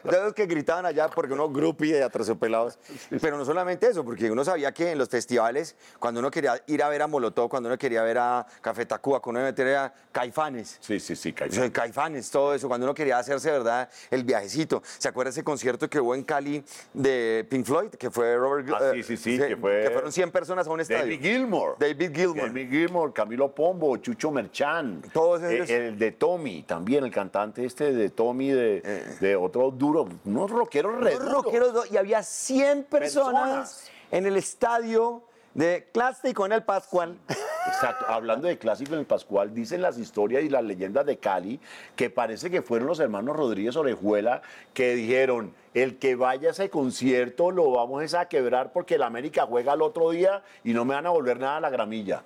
[0.03, 2.77] De los que gritaban allá porque uno grupi de atrasopelados.
[3.21, 6.83] Pero no solamente eso, porque uno sabía que en los festivales, cuando uno quería ir
[6.83, 9.93] a ver a Molotov, cuando uno quería ver a Café Tacuba, cuando uno quería a
[10.11, 10.77] Caifanes.
[10.81, 13.89] Sí, sí, sí, O sea, Caifanes, todo eso, cuando uno quería hacerse, ¿verdad?
[14.09, 14.81] El viajecito.
[14.97, 16.63] ¿Se acuerda ese concierto que hubo en Cali
[16.93, 17.89] de Pink Floyd?
[17.89, 18.67] Que fue Robert...
[18.73, 21.01] Ah, eh, sí, sí, sí, que fue- Que fueron 100 personas a un estadio.
[21.03, 21.75] David Gilmour.
[21.79, 22.47] David Gilmour.
[22.47, 25.01] David Gilmour, Camilo Pombo, Chucho Merchán.
[25.13, 25.69] Todos ellos.
[25.69, 28.81] Eh, El, de Tommy, también el cantante este de Tommy, de,
[29.19, 31.31] de otro duro, unos rockeros re duros.
[31.31, 33.91] rockeros, y había 100 personas, Personas.
[34.11, 37.17] en el estadio de Clásico en el Pascual.
[37.65, 41.59] Exacto, hablando de clásico en el Pascual, dicen las historias y las leyendas de Cali
[41.95, 44.41] que parece que fueron los hermanos Rodríguez Orejuela
[44.73, 49.03] que dijeron, el que vaya a ese concierto lo vamos es a quebrar porque el
[49.03, 52.23] América juega el otro día y no me van a volver nada a la gramilla.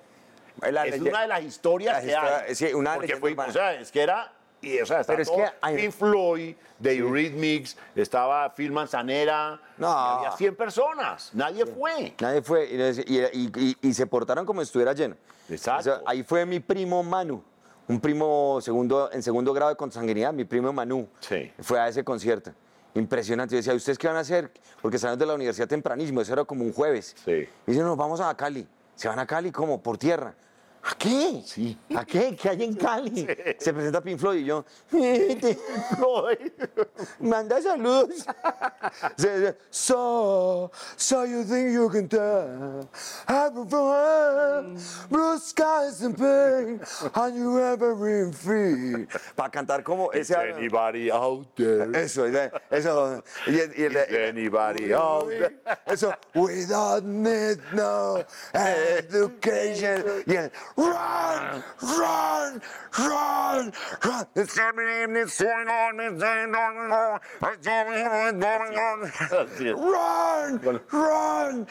[0.60, 2.54] La es leye- una de las historias Las que hay.
[2.54, 3.48] sí, una porque fue, urbana.
[3.50, 4.30] o sea, es que era...
[4.62, 8.70] Y, o sea, estaba Pero es todo que hay- Pink Floyd, The Eurythmics, estaba Phil
[8.70, 9.88] Manzanera, No.
[9.90, 12.14] había 100 personas, nadie fue.
[12.20, 15.16] Nadie fue, y, y- y- y se portaron como si estuviera lleno.
[15.50, 16.00] Exacto.
[16.06, 17.42] ahí fue mi primo Manu,
[17.88, 21.08] un primo segundo, en segundo grado de consanguinidad, mi primo Manu.
[21.20, 21.52] Sí.
[21.60, 22.52] Fue a ese concierto.
[22.94, 23.54] Impresionante.
[23.54, 24.50] Yo decía, ¿ustedes qué van a hacer?
[24.80, 27.16] Porque salimos de la universidad tempranísimo, eso era como un jueves.
[27.24, 27.32] Sí.
[27.66, 28.66] Y dicen, nos vamos a Cali.
[28.94, 29.82] ¿Se van a Cali cómo?
[29.82, 30.34] ¿Por tierra?
[30.84, 31.42] ¿A qué?
[31.46, 31.78] Sí.
[31.94, 32.34] ¿A qué?
[32.34, 33.26] ¿Qué hay en Cali?
[33.58, 35.56] Se presenta Pink Floyd y yo, "Te-
[37.20, 38.26] manda saludos.
[39.70, 42.88] So, so you think you can tell?
[43.28, 44.76] I'm from
[45.10, 46.80] blue skies and pain,
[47.14, 49.06] and you ever been free.
[49.36, 50.32] Para cantar como ese.
[50.34, 51.94] Anybody out there?
[51.96, 52.24] Eso,
[52.70, 53.22] eso.
[53.46, 53.96] Y, y Is
[54.28, 55.52] anybody out there?
[55.86, 60.02] eso, we don't need no education.
[60.26, 62.62] Y el, run, run,
[62.98, 63.72] run,
[64.04, 64.26] run.
[64.34, 70.60] It's happening, it's going on, it's going on, it's going on, it's going on.
[70.62, 71.66] Run, run.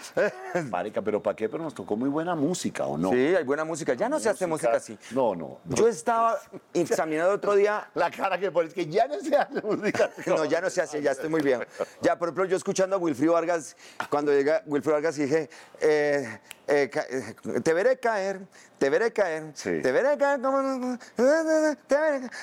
[0.70, 1.50] Marica, pero ¿para qué?
[1.50, 3.12] Pero nos tocó muy buena música, ¿o no?
[3.12, 3.94] Sí, hay buena música.
[3.94, 4.98] Ya no se hace música así.
[5.12, 5.60] No, no.
[5.66, 5.76] no.
[5.76, 6.40] Yo estaba
[6.74, 10.12] examinando otro día La cara que pones que ya no se hace música.
[10.18, 10.30] así.
[10.32, 11.64] No, ya no se hace, ya estoy muy viejo.
[12.02, 13.76] Ya, por ejemplo, yo escuchando a Wilfrido Vargas,
[14.10, 15.50] cuando llega Wilfrido Vargas y dije,
[15.82, 18.42] eh, eh, eh, te veré caer,
[18.82, 19.80] te veré caer, Sí.
[19.84, 21.78] te veré caer como, te veré,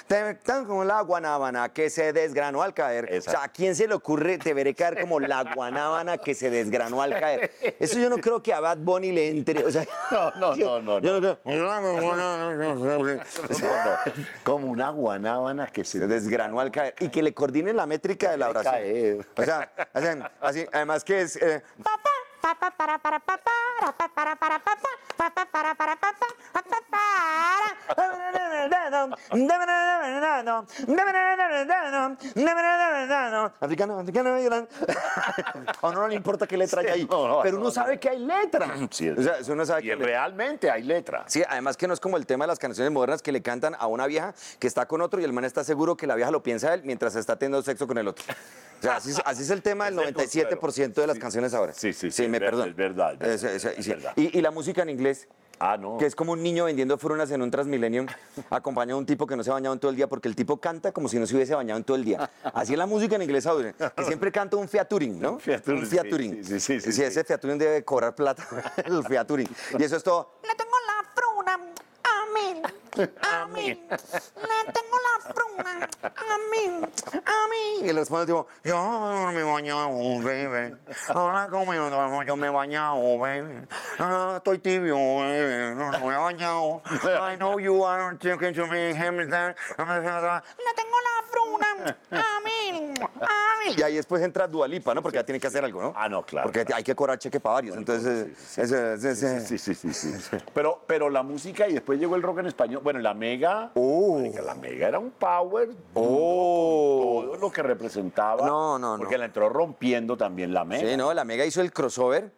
[0.06, 3.06] te veré como la guanábana que se desgranó al caer.
[3.06, 3.40] O sea, Exacto.
[3.42, 7.18] ¿a quién se le ocurre te veré caer como la guanábana que se desgranó al
[7.18, 7.50] caer?
[7.80, 9.84] Eso yo no creo que a Bad Bunny le entre, o sea...
[10.12, 13.20] No, no, yo- no, no, yo creo- No, no,
[14.44, 18.36] Como una guanábana que se desgranó al caer y que le coordinen la métrica de
[18.36, 18.74] la oración.
[18.74, 19.26] caer.
[19.36, 21.64] O sea, hacen así, además que es eh,
[33.60, 34.36] africano, africano.
[35.82, 38.18] A uno no le importa qué letra hay ahí, pero uno no, sabe que hay
[38.18, 38.74] letra.
[38.90, 41.24] Sí, o sea, uno sabe Y que realmente hay letra.
[41.26, 43.74] Sí, además que no es como el tema de las canciones modernas que le cantan
[43.78, 46.30] a una vieja que está con otro y el man está seguro que la vieja
[46.30, 48.24] lo piensa a él mientras está teniendo sexo con el otro.
[48.78, 51.54] O sea, así, es- así es el tema del Es el 97% de las canciones
[51.54, 51.72] ahora.
[51.72, 52.68] Sí, sí, sí, Sí, es me ver- perdón.
[52.70, 53.90] es verdad, es verdad, es sí.
[53.90, 54.12] verdad.
[54.16, 55.28] Y, y la música en inglés,
[55.60, 55.98] Ah, no.
[55.98, 58.06] que es como un niño vendiendo frunas en un Transmilenio,
[58.50, 60.36] acompañado de un tipo que no se ha bañado en todo el día, porque el
[60.36, 62.30] tipo canta como si no se hubiese bañado en todo el día.
[62.54, 65.38] Así es la música en inglés, Audrey, que siempre canta un featuring, ¿no?
[65.48, 66.44] Featuring, un sí, featuring.
[66.44, 67.02] sí, sí, sí, sí.
[67.02, 68.46] ese featuring debe cobrar plata,
[68.84, 69.48] el featuring.
[69.78, 70.32] Y eso es todo.
[70.42, 71.72] Le tengo la fruna.
[72.30, 72.62] Amén.
[73.22, 76.82] a mí, le tengo la fruna, a mí,
[77.24, 77.86] a mí.
[77.86, 79.88] Y el tipo, yo no me he bañado,
[80.22, 80.74] baby.
[81.08, 83.66] Ahora como yo, yo me he bañado, baby.
[83.98, 85.74] Ah, estoy tibio, baby.
[85.76, 86.82] No, no me he bañado.
[87.32, 89.54] I know you are talking to me, Hamilton.
[89.78, 93.74] Le tengo la fruna, a mí, a mí.
[93.76, 95.02] Y ahí después entra Dualipa, ¿no?
[95.02, 95.92] Porque ya tiene que hacer algo, ¿no?
[95.94, 97.76] Ah, no, claro, Porque hay que cobrar cheque para varios.
[97.76, 100.12] Entonces, ese- ese- ese- Sí, sí, sí, sí.
[100.54, 102.80] Pero, pero la música y después llegó el rock en español.
[102.84, 103.70] Bueno, la Mega.
[103.74, 104.18] Oh.
[104.18, 105.70] marica, La Mega era un power.
[105.94, 107.22] Oh.
[107.24, 108.46] Todo lo que representaba.
[108.46, 108.98] No, no, no.
[108.98, 110.88] Porque la entró rompiendo también la Mega.
[110.90, 112.30] Sí, no, la Mega hizo el crossover.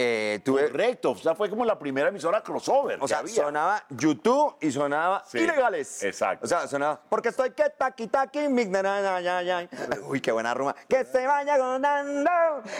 [0.00, 1.10] Eh, tuve, Correcto.
[1.10, 2.98] O sea, fue como la primera emisora crossover.
[2.98, 3.34] o que sea, había.
[3.34, 6.04] sonaba YouTube y sonaba Sí, ilegales.
[6.04, 6.44] exacto.
[6.44, 9.68] O sea, sonaba porque estoy que taqui taqui, ya.
[10.08, 10.74] Uy, qué buena ruma.
[10.88, 12.30] Que se vaya gondando,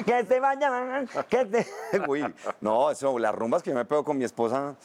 [0.06, 1.46] que se vaya, que
[1.90, 1.98] se...
[2.08, 2.24] Uy,
[2.60, 4.76] no, eso, las rumbas que yo me pego con mi esposa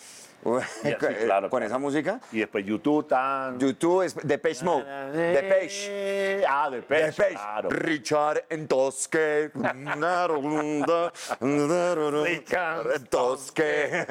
[0.43, 1.65] Sí, con- claro, con claro.
[1.65, 2.19] esa música.
[2.31, 3.59] Y después YouTube tan.
[3.59, 4.83] YouTube es Depeche Mode.
[5.11, 6.43] Depeche.
[6.47, 7.05] Ah, Depeche.
[7.05, 7.33] Depeche.
[7.33, 7.69] Claro.
[7.69, 9.51] Richard Entosque.
[11.41, 14.05] Richard Entosque.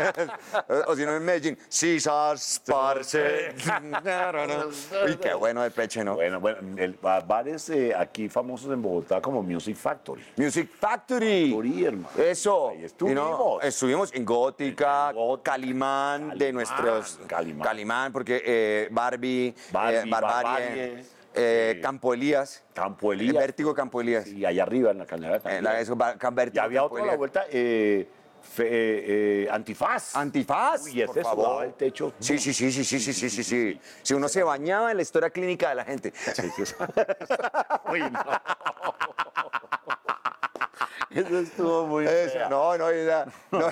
[0.86, 3.54] o si no en Medellín, César Sparce.
[5.08, 6.14] y qué bueno Depeche, ¿no?
[6.14, 10.24] Bueno, bueno, el, ba- bares eh, aquí famosos en Bogotá como Music Factory.
[10.36, 11.50] Music Factory.
[11.50, 12.08] Factory, hermano.
[12.18, 12.70] Eso.
[12.70, 13.64] Ahí Y no, estuvimos.
[13.64, 17.20] estuvimos en Gótica, En Gótica, Calimán, de Calimán, nuestros.
[17.26, 18.12] Calimán.
[18.12, 21.04] porque eh, Barbie, Barbie, eh, Barbarie, Barbarie,
[21.34, 21.80] eh, sí.
[21.80, 22.62] Campo Elías.
[22.74, 23.36] Campo El Elías.
[23.42, 24.26] Vértigo Campo Elías.
[24.28, 25.40] Y allá arriba en la cañada.
[25.44, 28.06] Eh, la- eso, Vértigo Y había otro a la vuelta, eh,
[28.42, 30.14] fe- eh, eh, Antifaz.
[30.16, 31.64] Antifaz, Uy, por ese favor.
[31.64, 32.12] el techo.
[32.18, 33.80] Sí, sí, sí, sí, sí, sí, sí, sí, sí.
[34.02, 36.12] Si uno se bañaba en la historia clínica de la gente.
[36.14, 36.74] Sí, sí.
[37.90, 38.20] Uy, no.
[41.10, 42.48] Eso estuvo muy Eso, fea.
[42.48, 43.68] no, no, era- no.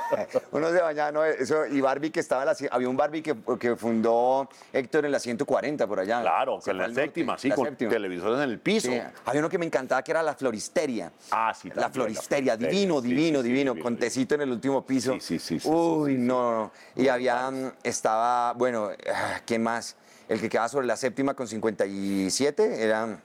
[0.52, 3.34] uno se bañaba, no, eso, y Barbie que estaba, en la, había un Barbie que,
[3.58, 6.20] que fundó Héctor en la 140 por allá.
[6.20, 7.90] Claro, que en la al norte, séptima, sí, la con séptima.
[7.90, 8.90] televisores en el piso.
[8.90, 11.12] Sí, Había uno que me encantaba que era la floristeria.
[11.32, 12.56] Ah, sí, La floristeria, la floristeria.
[12.56, 13.98] divino, Sí, divino, sí, divino, con divino.
[13.98, 15.14] tecito en el último piso.
[15.14, 16.72] Sí, sí, sí, sí, Uy, no, no.
[16.94, 19.96] Y había, mm, estaba, bueno, ah, ¿quién más?
[20.28, 23.18] El que quedaba sobre la séptima con 57 era.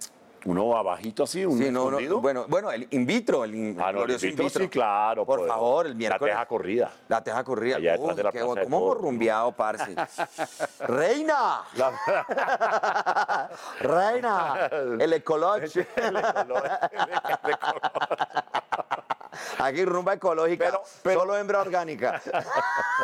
[0.46, 2.22] Uno abajito así, un Sí, no, no, escondido.
[2.22, 5.26] bueno, bueno, el in vitro, el in, Ah, no, glorioso el in vitro, sí, claro,
[5.26, 5.60] Por poderoso.
[5.60, 6.34] favor, el La miércoles.
[6.34, 6.92] teja corrida.
[7.10, 7.76] La teja corrida.
[7.78, 9.96] Allá detrás Uy, de la qué bo- de ¿Cómo hemos rumbeado, parce?
[10.88, 11.64] ¡Reina!
[13.82, 14.70] ¡Reina!
[15.00, 15.82] El ecológico.
[19.60, 22.22] Aquí rumba ecológica, Pero- pero- solo hembra orgánica.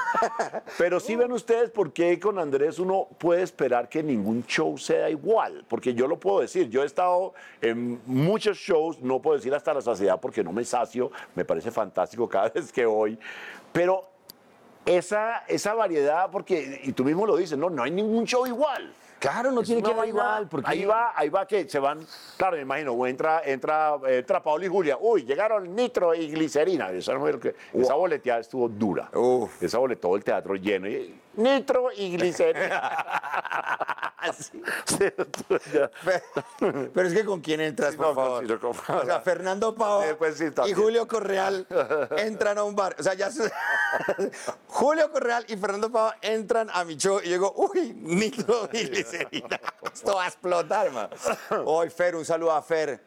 [0.77, 5.09] Pero sí ven ustedes por qué con Andrés uno puede esperar que ningún show sea
[5.09, 5.65] igual.
[5.67, 9.73] Porque yo lo puedo decir, yo he estado en muchos shows, no puedo decir hasta
[9.73, 13.17] la saciedad porque no me sacio, me parece fantástico cada vez que voy.
[13.71, 14.05] Pero
[14.85, 18.93] esa, esa variedad, porque, y tú mismo lo dices, no, no hay ningún show igual.
[19.31, 20.47] Claro, no tiene que vaina- igual.
[20.47, 21.99] Porque Ahí va, ahí va que se van,
[22.37, 26.91] claro, me imagino, entra, entra, entra Paola y Julia, uy, llegaron nitro y glicerina.
[26.91, 27.15] Esa,
[27.95, 29.09] boleteada estuvo dura.
[29.13, 29.61] Uf.
[29.63, 30.87] Esa boleteó todo el teatro lleno.
[30.87, 34.01] y, nitro y glicerina.
[34.33, 35.05] Sí, sí,
[35.71, 35.91] ya.
[36.59, 38.59] Pero es que con quién entras, Sí, por no, favor.
[38.59, 40.73] con- O sea, Fernando Pava Eh, pues sí, y.
[40.73, 41.67] Julio Correal
[42.17, 42.95] entran a un bar.
[42.97, 43.51] O sea, ya se-
[44.67, 48.85] Julio Correal y Fernando Pava entran a mi show y yo digo, uy, nitro y
[48.85, 49.59] glicerina.
[49.93, 51.09] Esto va a explotar, man.
[51.65, 52.99] Hoy, Fer, un saludo a Fer.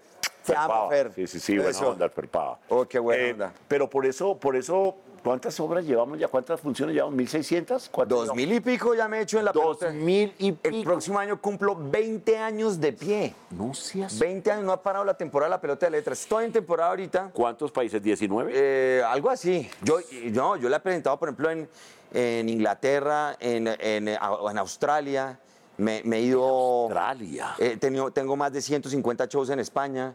[0.45, 0.89] Te amo.
[0.89, 1.13] Fer.
[1.15, 1.91] Sí, sí, sí, buena Eso.
[1.91, 2.61] onda, Fer Pava.
[2.69, 3.53] Oh, qué buena Eh, onda.
[3.67, 6.29] Pero por eso, por eso, ¿cuántas obras llevamos ya?
[6.29, 7.19] ¿Cuántas funciones llevamos?
[7.19, 7.89] ¿1600?
[7.91, 9.95] ¿Cuántas Dos mil y pico ya me he hecho en la Dos pelota.
[9.97, 10.85] mil y El pico.
[10.91, 13.35] próximo año cumplo 20 años de pie.
[13.51, 16.21] No seas 20 años, no ha parado la temporada de la pelota de letras.
[16.21, 17.31] Estoy en temporada ahorita.
[17.33, 18.03] ¿Cuántos países?
[18.03, 18.51] ¿19?
[18.53, 19.69] Eh, algo así.
[19.83, 19.99] Yo,
[20.33, 21.69] no, yo la he presentado, por ejemplo, en,
[22.13, 25.39] en Inglaterra, en, en, eh, au- en Australia.
[25.77, 26.43] Me, me he ido.
[26.85, 27.55] Australia.
[27.59, 30.15] He tenido, tengo más de 150 shows en España.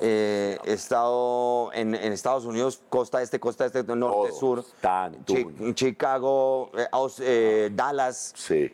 [0.00, 4.64] Eh, he estado en, en Estados Unidos, costa este, costa este, norte, sur.
[4.80, 5.32] Tanto.
[5.34, 8.72] Chi- Chicago, eh, Aus- eh, Dallas, Sí.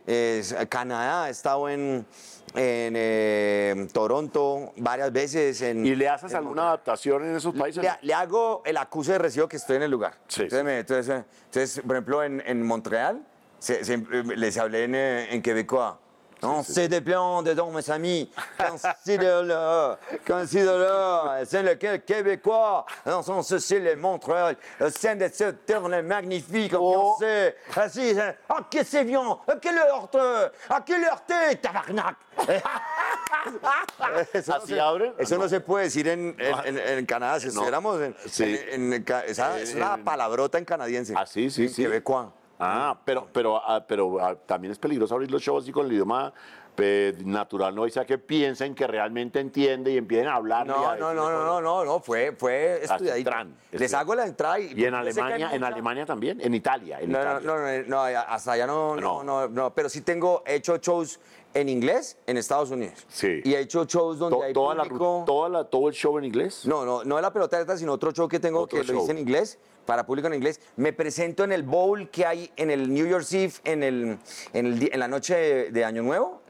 [0.69, 1.29] Canadá.
[1.29, 2.07] He estado en,
[2.55, 5.61] en Toronto varias veces.
[5.63, 7.83] En, ¿Y le haces alguna adaptación en esos países?
[7.83, 10.15] le, le hago el acuse de recibo que estoy en el lugar.
[10.29, 10.65] Sí, Entonces, sí.
[10.65, 13.23] me- entonces, entonces, por ejemplo, en, en Montreal,
[13.59, 13.83] se-
[14.37, 15.95] les hablé en, en québécois.
[16.43, 18.31] Non, c'est des plans dedans, mes amis.
[18.59, 19.97] Considère-le,
[20.27, 21.45] considère-le.
[21.45, 22.87] C'est le qué- québécois.
[23.07, 24.57] Non, son- c'est le Montréal.
[24.97, 26.73] C'est des ce terme magnifique.
[26.79, 27.17] Oh.
[27.19, 28.15] C'est así.
[28.49, 29.39] Ah, que c'est bien.
[29.49, 32.15] À quelle heure te- À quelle heure t'es, tabarnak?
[33.99, 35.13] ¿Así se- abren?
[35.19, 35.49] Eso no.
[35.49, 37.41] Se puede decir en, en, en- en Canadá.
[37.41, 37.67] Si No.
[37.67, 38.15] en,
[38.93, 41.15] en- esa es una palabrota en canadiense.
[41.17, 41.83] Ah, sí, sí, En sí.
[41.83, 42.31] québécois.
[42.59, 45.93] Ah, pero, pero, ah, pero ah, también es peligroso abrir los shows así con el
[45.93, 46.33] idioma
[46.81, 47.83] eh, natural, ¿no?
[47.83, 50.65] O sea, que piensen que realmente entiende y empiecen a hablar.
[50.67, 53.31] No, no, no, no, no, no, no, fue, fue estudiadito.
[53.31, 54.73] entran, Les hago la entrada y...
[54.77, 57.85] Y en Alemania, en Alemania también, en Italia, en No, no, Italia.
[57.89, 59.25] no, no, no, hasta allá no, no, No.
[59.25, 61.19] no, no, pero sí tengo, he hecho shows
[61.53, 63.05] en inglés en Estados Unidos.
[63.09, 63.41] Sí.
[63.43, 65.23] Y he hecho shows donde To- hay toda la, público...
[65.23, 66.65] ru- toda la- todo el show en inglés.
[66.65, 68.93] No, no, no de la pelota esta, sino otro show que tengo Otro que lo
[68.93, 69.03] show.
[69.03, 70.61] hice en inglés, para público en inglés.
[70.77, 74.19] Me presento en el bowl que hay en el New Year's Eve, en, el,
[74.53, 76.43] en, el en la noche de, de Año Nuevo.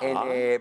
[0.00, 0.60] En, eh,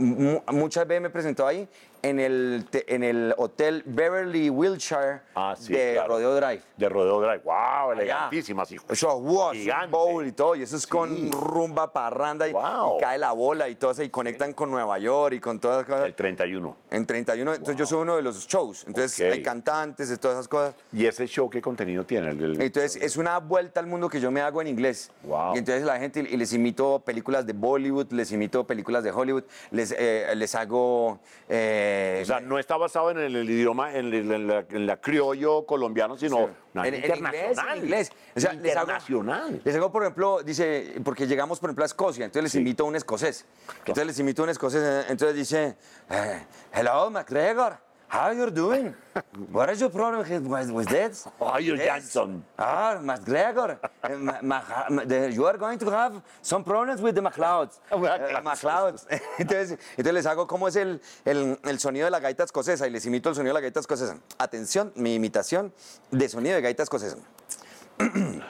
[0.00, 1.68] mu- muchas veces me presentó ahí
[2.04, 6.08] en el, te- en el hotel Beverly Wilshire Ah, sí, de claro.
[6.14, 6.62] Rodeo Drive.
[6.76, 7.40] De Rodeo Drive.
[7.44, 7.54] ¡Wow!
[7.54, 7.92] Allá.
[7.92, 8.84] Elegantísimas, hijo.
[8.90, 9.86] Eso, wow, Gigante.
[9.90, 10.88] bowl y todo, y eso es Sí.
[10.88, 12.98] con rumba, parranda, y, Wow.
[12.98, 15.78] y cae la bola y todo eso, y conectan con Nueva York y con todas
[15.78, 16.06] las cosas.
[16.06, 16.76] El 31.
[16.90, 20.48] En 31, entonces yo soy uno de los shows, entonces hay cantantes y todas esas
[20.48, 20.74] cosas.
[20.92, 22.30] ¿Y ese show qué contenido tiene?
[22.30, 25.10] El Entonces es una vuelta al mundo que yo me hago en inglés.
[25.24, 25.54] Wow.
[25.54, 29.44] Y entonces la gente, y les imito películas de Bollywood, les imito películas de Hollywood,
[29.70, 31.18] les, eh, les hago...
[31.48, 34.86] eh, o sea, no está basado en el, el idioma, en, el- en la, en
[34.86, 37.36] la criollo colombiano, sino en, en internacional.
[37.36, 38.12] inglés, en inglés.
[38.36, 39.60] O sea, les hago- internacional.
[39.64, 42.58] Les hago, por ejemplo, dice, porque llegamos, por ejemplo, a Escocia, entonces les Sí.
[42.58, 43.46] invito a un escocés.
[43.78, 45.76] Entonces les invito a un escocés, eh, entonces dice,
[46.10, 47.76] eh, hello, McGregor,
[48.08, 48.94] how you doing?
[49.50, 51.26] What is your problem with, with this?
[51.40, 52.12] Oh, you're Yes.
[52.12, 52.44] Johnson.
[52.58, 57.14] Ah, McGregor, eh, Ma- Ma- Ma- the- you are going to have some problems with
[57.14, 57.78] the McLeods.
[57.90, 58.30] McLeods.
[58.30, 59.06] Eh, McLeods.
[59.38, 62.90] entonces, entonces les hago cómo es el, el, el sonido de la gaita escocesa y
[62.90, 64.16] les imito el sonido de la gaita escocesa.
[64.38, 65.72] Atención, mi imitación
[66.10, 67.16] de sonido de gaita escocesa.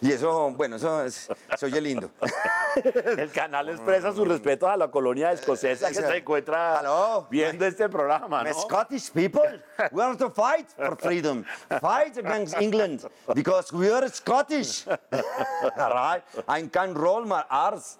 [0.00, 2.10] Y eso, bueno, eso es, se oye lindo.
[3.16, 7.26] El canal expresa sus respetos a la colonia escocesa que se encuentra Hello.
[7.30, 8.60] viendo este programa, The ¿no?
[8.60, 11.44] Scottish people, we are to fight for freedom.
[11.80, 14.86] Fight against England because we are Scottish.
[15.78, 16.22] All right?
[16.46, 17.98] I can roll my arse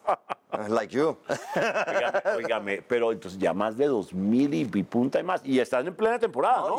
[0.69, 1.17] like you.
[2.37, 5.41] Óigame, pero entonces ya más de dos mil y, punta y más.
[5.45, 6.77] Y están en plena temporada, ¿no?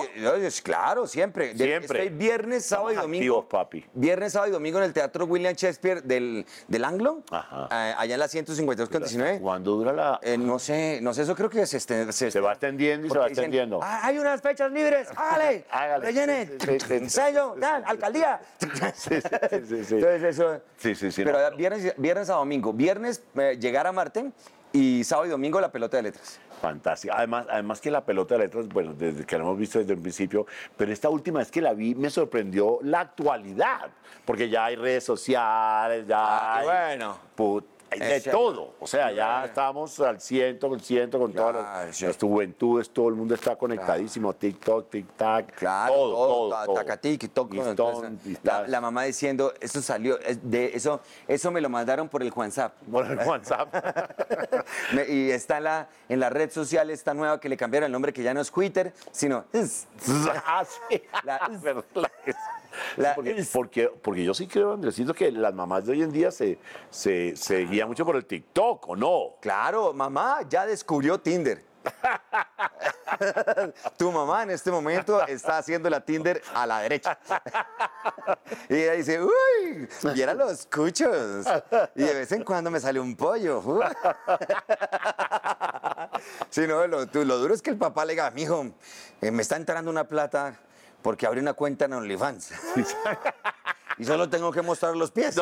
[0.64, 1.56] Claro, siempre.
[1.56, 2.04] Siempre.
[2.04, 3.47] Estoy viernes, sábado y domingo.
[3.48, 3.86] Papi.
[3.94, 7.68] Viernes, sábado y domingo en el Teatro William Shakespeare del, del Anglo, Ajá.
[7.72, 9.40] eh, allá en la 152 con 19.
[9.40, 10.20] ¿Cuándo dura la...?
[10.22, 13.18] Eh, no sé, no sé, eso creo que se, este- Se va extendiendo y se
[13.18, 13.80] va dicen, extendiendo.
[13.82, 16.06] "Ah, hay unas fechas libres, hágale, Hágale.
[16.06, 17.10] rellene, Sí, sí, sí.
[17.10, 18.40] sello, tal, alcaldía.
[18.96, 19.20] Sí, sí,
[19.68, 19.96] sí, sí.
[19.96, 20.62] Entonces eso.
[20.78, 21.56] Sí, sí, sí, Pero no.
[21.58, 22.74] viernes, viernes a domingo.
[22.74, 24.32] Viernes eh, llegar a Marte
[24.74, 26.40] y sábado y domingo la pelota de letras.
[26.62, 27.16] Fantástica.
[27.18, 30.00] Además, además que la pelota de letras, bueno, desde que la hemos visto desde el
[30.00, 33.90] principio, pero esta última vez que la vi me sorprendió la actualidad,
[34.26, 37.18] porque ya hay redes sociales, ya Ah, hay bueno.
[37.36, 38.32] put- de cierto.
[38.40, 38.74] todo.
[38.80, 42.06] O sea, ya estamos al ciento, con ciento, con todas Claro, las, sí.
[42.06, 46.76] las juventudes, todo el mundo está conectadísimo, TikTok, TikTok, Claro, todo, todo, ta- todo.
[46.76, 48.62] tacatic, toco, Listón, entonces, listas.
[48.64, 52.32] la, la mamá diciendo, eso salió, es de, eso, eso me lo mandaron por el
[52.36, 52.74] WhatsApp.
[52.92, 53.74] Por el WhatsApp.
[54.94, 57.92] Me- y está en la, en la red social esta nueva que le cambiaron el
[57.92, 59.46] nombre, que ya no es Twitter, sino...
[59.54, 59.88] es.
[60.46, 61.02] ah, sí.
[61.24, 62.12] La- Pero la-
[62.98, 66.32] La- porque, porque, porque yo sí creo, Andresito, que las mamás de hoy en día
[66.32, 66.60] se,
[66.90, 69.36] se, se guían mucho por el TikTok, ¿o no?
[69.42, 71.66] Claro, mamá ya descubrió Tinder.
[73.98, 77.18] tu mamá en este momento está haciendo la Tinder a la derecha.
[78.70, 81.46] y ella dice, uy, viera los cuchos.
[81.96, 83.62] Y de vez en cuando me sale un pollo.
[86.50, 88.66] sí, no, lo, lo duro es que el papá le diga, mijo,
[89.22, 90.60] eh, me está entrando una plata
[91.08, 92.52] porque abrí una cuenta en OnlyFans.
[93.98, 95.38] y solo tengo que mostrar los pies.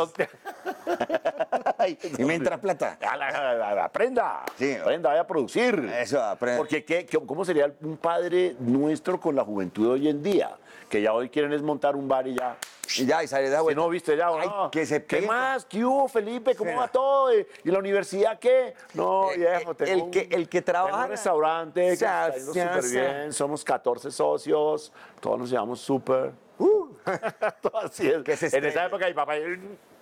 [2.20, 3.00] y me entra plata.
[3.02, 4.76] A la- a la- a la- Aprenda, Sí.
[4.76, 5.92] aprenda, vaya a producir.
[6.00, 6.60] Eso, aprenda.
[6.60, 10.56] Porque ¿qué, qué- ¿cómo sería un padre nuestro con la juventud de hoy en día?
[10.88, 12.58] Que ya hoy quieren es montar un bar y ya.
[12.98, 13.82] Y ya, y sale de Si vuelta.
[13.82, 14.72] no, viste ya, ¿o Ay, no?
[14.72, 15.66] que se ¿Qué más?
[15.66, 16.56] ¿Qué hubo, Felipe?
[16.56, 16.78] ¿Cómo Sí.
[16.78, 17.34] va todo?
[17.34, 18.74] ¿Y la universidad qué?
[18.94, 21.94] No, Eh, viejo, eh, tengo el un- que- el que trabaja- Tengo un restaurante que
[21.94, 23.34] O sea, está yendo súper bien.
[23.34, 26.32] Somos 14 socios, todos nos llevamos súper.
[27.62, 28.24] Todo así es.
[28.24, 29.34] Que se en esa época mi papá...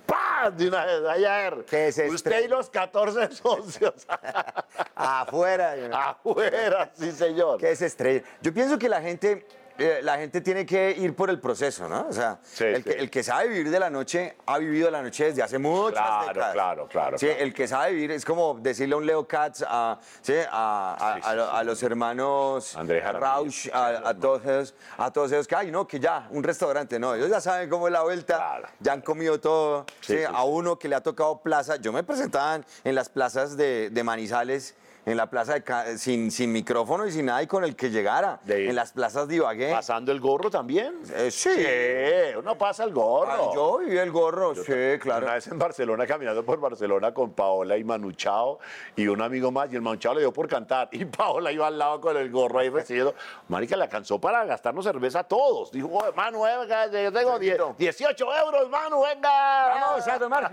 [0.06, 0.50] ¡Pah!
[0.52, 1.65] De una vez, ayer.
[1.65, 4.06] Que se Usted y los 14 socios.
[4.96, 5.76] Afuera.
[5.93, 7.58] Afuera, sí, señor.
[7.60, 8.22] Que es estrella.
[8.41, 9.46] Yo pienso que la gente
[9.77, 12.07] eh, la gente tiene que ir por el proceso, ¿no?
[12.07, 12.84] O sea, Sí, el, sí.
[12.84, 15.93] Que, el que sabe vivir de la noche ha vivido la noche desde hace muchas
[15.99, 16.53] Claro, décadas.
[16.53, 17.41] claro, claro, Sí, claro.
[17.41, 20.34] el que sabe vivir es como decirle a un Leo Katz, a, ¿sí?
[20.49, 21.17] a,
[21.51, 22.76] a- los hermanos.
[23.13, 25.88] Rausch, a, todos ellos, a todos ellos que hay, ¿no?
[25.88, 28.67] Que ya, un restaurante, no, ellos ya saben cómo es la vuelta, Claro.
[28.80, 29.86] ya han comido todo.
[30.34, 33.89] A uno que le ha tocado plaza, yo me presentaba en- en las plazas de,
[33.89, 34.76] de Manizales.
[35.06, 37.89] En la plaza de Ca- sin, sin micrófono y sin nada y con el que
[37.89, 38.39] llegara.
[38.43, 39.70] De- en las plazas de Ibagué.
[39.72, 40.95] ¿Pasando el gorro también?
[41.14, 41.49] Eh, sí.
[41.54, 43.54] Sí, uno pasa el gorro.
[43.54, 45.26] Yo viví el gorro, sí, claro.
[45.26, 48.60] Una vez en Barcelona, caminando por Barcelona con Paola y Manu Chao
[48.95, 51.68] y un amigo más, y el Manu Chao le dio por cantar, y Paola iba
[51.68, 53.14] al lado con el gorro ahí recibido.
[53.49, 55.70] Marica, le alcanzó para gastarnos cerveza a todos.
[55.72, 59.68] Dijo, "Oye, Manu, venga, yo tengo die- 18 euros, Manu, venga.
[59.82, 60.45] Vamos a tomar.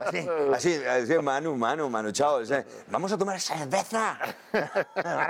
[0.00, 0.18] Así,
[0.54, 2.40] así, así, Manu, Manu, Manu, chao.
[2.90, 3.91] vamos a tomar cerveza.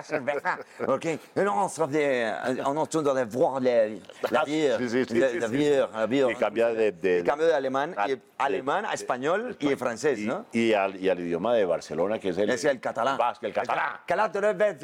[0.02, 0.58] Cerveza.
[0.86, 1.06] Ok.
[1.36, 2.32] Non, ça fait,
[2.66, 3.88] on entend de voir la,
[4.30, 4.78] la bière.
[4.78, 5.52] Sí, sí, sí, la, sí, la sí.
[5.56, 6.30] bière, la bière.
[6.30, 9.74] Y cambia de- de- Y cambio de alemán, Ah, y, de- alemán a español y
[9.76, 10.46] francés, Y, ¿no?
[10.52, 12.50] y al, y al idioma de Barcelona, que es el...
[12.50, 13.16] Es el catalán.
[13.18, 14.00] Vasco, el catalán.
[14.06, 14.78] Catalán de ver,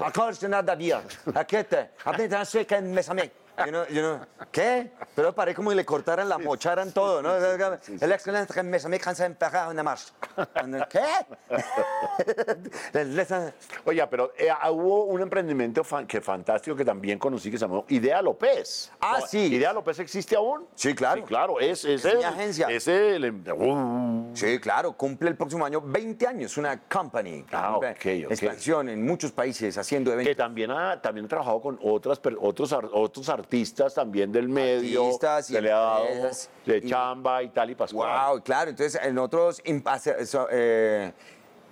[0.00, 1.02] Encore je n'ai de bière.
[1.34, 3.30] Aquete, après t'as su que me samé.
[4.52, 4.92] ¿Qué?
[5.14, 7.34] Pero paré como que le cortaran la mocharan todo, ¿no?
[7.36, 9.36] El excelente que me samé cansa en
[9.70, 10.12] una marcha.
[10.90, 11.02] ¿Qué?
[13.84, 17.64] Oye, pero eh, ah, hubo un emprendimiento fan- que fantástico que también conocí que se
[17.64, 18.90] llamó Idea López.
[19.00, 19.54] Ah, No, sí.
[19.54, 20.66] ¿Idea López existe aún?
[20.74, 21.20] Sí, claro.
[21.22, 22.66] Sí, claro, es, es, Es mi el- agencia.
[22.68, 23.42] Es el...
[23.52, 27.42] uh, Sí, claro, cumple el próximo año 20 años, una company.
[27.44, 27.84] que Ah, ok.
[28.06, 30.36] Expansión en muchos países, haciendo que eventos.
[30.36, 33.45] también ha, también ha trabajado con otras, otros, otros artistas
[33.94, 35.04] también del medio.
[35.04, 36.06] Artistas y le ha dado
[36.64, 38.28] de y- chamba y tal y pascual.
[38.30, 38.70] Wow, claro.
[38.70, 41.12] Entonces, en otros imp- hace- eso, eh,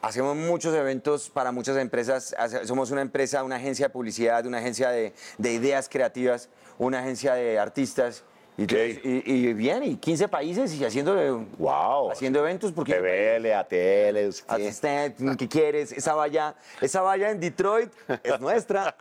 [0.02, 2.34] hacemos muchos eventos para muchas empresas.
[2.64, 6.48] Somos una empresa, una agencia de publicidad, una agencia de, de ideas creativas,
[6.78, 8.24] una agencia de artistas.
[8.56, 12.12] Y, y- y bien, y 15 países y haciendo, Wow.
[12.12, 12.70] haciendo eventos.
[12.70, 14.28] Porque TVL, ATL.
[14.46, 15.90] Asistente, ¿qué quieres?
[15.90, 17.90] Esa valla, esa valla en Detroit
[18.22, 18.94] es nuestra.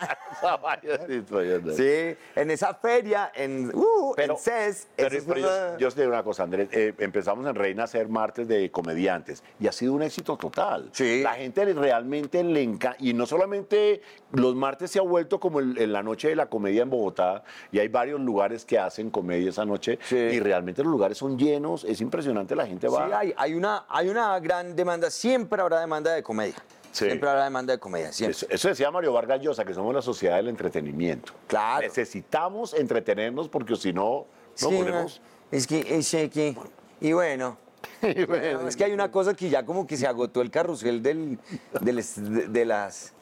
[1.75, 4.87] Sí, en esa feria, en, uh, Pero, en CES.
[4.95, 6.69] pero- es pero una- yo, yo os digo una cosa, Andrés.
[6.71, 10.89] eh, empezamos en Reina a hacer martes de comediantes y ha sido un éxito total.
[10.93, 11.21] Sí.
[11.21, 12.97] La gente realmente le encanta.
[12.99, 14.01] Y no solamente
[14.31, 17.43] los martes se ha vuelto como el- en la noche de la comedia en Bogotá
[17.71, 20.15] y hay varios lugares que hacen comedia esa noche Sí.
[20.15, 21.83] y realmente los lugares son llenos.
[21.83, 23.07] Es impresionante, la gente va.
[23.07, 26.55] Sí, hay, hay, una, hay una gran demanda, siempre habrá demanda de comedia.
[26.91, 27.05] Sí.
[27.05, 28.37] Siempre habrá demanda de comedia, siempre.
[28.37, 31.33] Eso, eso decía Mario Vargas Llosa, que somos la sociedad del entretenimiento.
[31.47, 31.81] Claro.
[31.81, 35.21] Necesitamos entretenernos porque si no, no Sí, volvemos.
[35.51, 36.55] Es que, es que,
[37.01, 37.57] y bueno,
[38.01, 41.39] no, es que hay una cosa que ya como que se agotó el carrusel del,
[41.81, 43.13] del es- de, de las,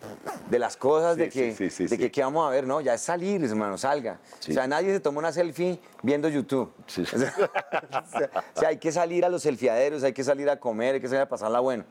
[0.50, 2.82] de las cosas, de que, sí, de que qué vamos a ver, ¿no?
[2.82, 4.20] Ya es salir, hermano, salga.
[4.48, 6.72] O sea, nadie se toma una selfie viendo YouTube.
[7.02, 10.96] O, sea, o sea, hay que salir a los selfiaderos, hay que salir a comer,
[10.96, 11.84] hay que salir a pasarla bueno.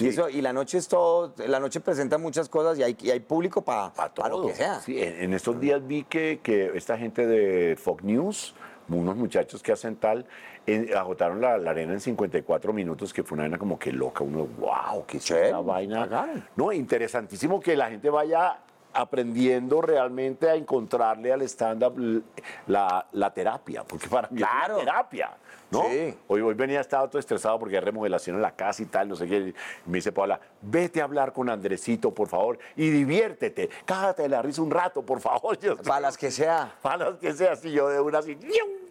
[0.00, 3.10] Y, eso, y la noche es todo, la noche presenta muchas cosas y hay, y
[3.10, 4.80] hay público para Para lo que sea.
[4.86, 8.54] En, en estos días vi que, que esta gente de Fox News,
[8.88, 10.26] unos muchachos que hacen tal,
[10.66, 14.24] en- agotaron la, la arena en 54 minutos, que fue una vaina como que loca.
[14.24, 16.44] Uno, wow, qué Chévere, esa vaina.
[16.56, 18.58] No, interesantísimo que la gente vaya
[18.92, 22.22] aprendiendo realmente a encontrarle al stand-up
[22.66, 24.78] la, la terapia, porque para mí Claro.
[24.78, 25.30] es una terapia,
[25.70, 25.82] ¿no?
[25.82, 26.14] Sí.
[26.28, 29.14] Hoy, hoy venía, estaba todo estresado porque hay remodelación en la casa y tal, no
[29.14, 29.52] sé qué.
[29.84, 33.68] Me dice Paula, vete a hablar con Andresito, por favor, y diviértete.
[33.84, 35.58] Cágate de la risa un rato, por favor.
[35.60, 36.74] Yo, Para las que sea.
[36.80, 38.34] para las que sea así, yo de una así.
[38.40, 38.85] ¡yium!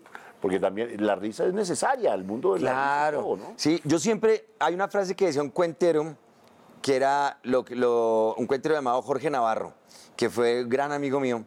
[0.46, 3.20] Porque también la risa es necesaria, el mundo de la risa y Claro.
[3.24, 3.54] todo, ¿no?
[3.56, 6.16] Sí, yo siempre, hay una frase que decía un cuentero,
[6.84, 9.74] que era lo, que- lo- un cuentero llamado Jorge Navarro,
[10.16, 11.44] que fue gran amigo mío.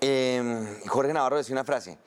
[0.00, 1.98] Eh, Jorge Navarro decía una frase,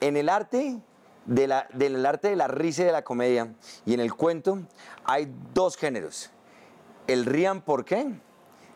[0.00, 0.80] en el arte
[1.26, 3.52] de la, del arte de la risa y de la comedia
[3.84, 4.60] y en el cuento
[5.04, 6.30] hay dos géneros,
[7.06, 8.06] el rían por qué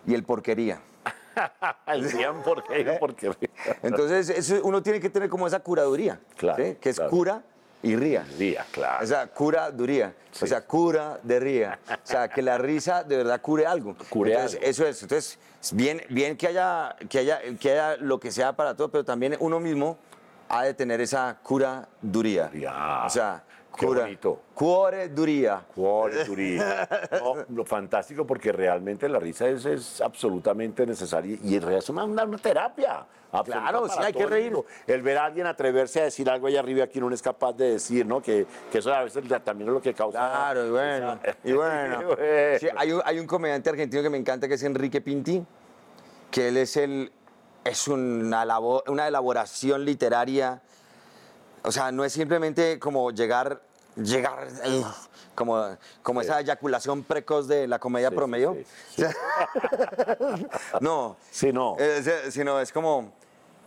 [0.07, 0.83] y el porquería.
[1.87, 3.30] El rían porque, porque
[3.82, 6.76] Entonces eso uno tiene que tener como esa curaduría, Claro, ¿sí?
[6.80, 7.11] que es claro.
[7.11, 7.43] cura
[7.82, 8.26] y ría.
[8.39, 9.05] Ría, claro.
[9.05, 10.14] O sea, cura duría.
[10.41, 11.78] O sea, cura de ría.
[11.89, 13.95] O sea, que la risa de verdad cure algo.
[14.09, 14.70] Cure Entonces, algo.
[14.70, 15.03] Eso es.
[15.03, 15.39] Entonces,
[15.72, 19.37] bien, bien que, haya, que, haya, que haya lo que sea para todo, pero también
[19.39, 19.99] uno mismo
[20.49, 22.51] ha de tener esa cura duría.
[22.55, 23.05] Ya.
[23.05, 23.45] O sea,
[23.77, 24.03] cura.
[24.03, 24.41] bonito.
[24.55, 25.62] Cuore duría.
[25.74, 26.24] Cuore.
[27.12, 31.89] No, lo fantástico porque realmente la risa es, es absolutamente necesaria y en realidad es
[31.91, 33.07] una, terapia.
[33.45, 36.87] Claro, sí, hay que todo el ver a alguien atreverse a decir algo allá arriba
[36.87, 38.22] que uno no es capaz de decir, ¿no?
[38.22, 40.18] Que, que eso a veces también es lo que causa.
[40.18, 41.18] Claro, y bueno.
[41.45, 42.01] Y bueno.
[42.01, 42.22] Y bueno.
[42.59, 45.45] Sí, hay, un, hay un comediante argentino que me encanta que es Enrique Pinti,
[46.31, 47.12] que él es el,
[47.64, 50.62] es una elaboración literaria.
[51.62, 53.61] O sea, no es simplemente como llegar,
[53.97, 54.49] llegar,
[55.34, 58.57] como, como esa eyaculación precoz de la comedia Sí, sí, promedio.
[58.94, 59.03] sí,
[60.80, 61.16] No.
[61.30, 61.76] Sí, no.
[61.78, 63.12] Es, eh, sino es como,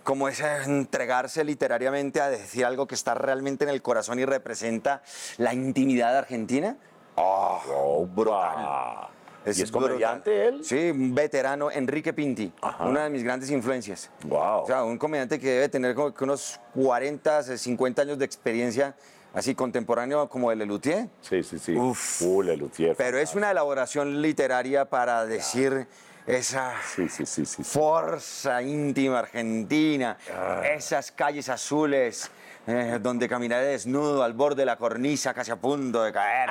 [0.04, 5.02] como ese entregarse literariamente a decir algo que está realmente en el corazón y representa
[5.38, 6.78] la intimidad argentina.
[7.16, 9.08] Oh, brutal.
[9.46, 10.60] ¿Y es comediante brutal.
[10.60, 10.66] él?
[10.66, 12.86] Sí, un veterano, Enrique Pinti, Ajá.
[12.86, 14.10] una de mis grandes influencias.
[14.26, 14.62] Wow.
[14.64, 18.96] O sea, un comediante que debe tener como que unos 40, 50 años de experiencia,
[19.34, 21.08] así contemporáneo como el Lelutier.
[21.22, 21.76] Sí, sí, sí.
[21.76, 22.22] Uf.
[22.22, 22.96] Uh, Lelutier.
[22.96, 25.88] Pero es una elaboración literaria para decir
[26.26, 30.18] esa Sí, sí, sí, fuerza íntima argentina,
[30.64, 32.30] esas calles azules
[32.68, 36.50] eh, donde caminaré desnudo al borde de la cornisa casi a punto de caer.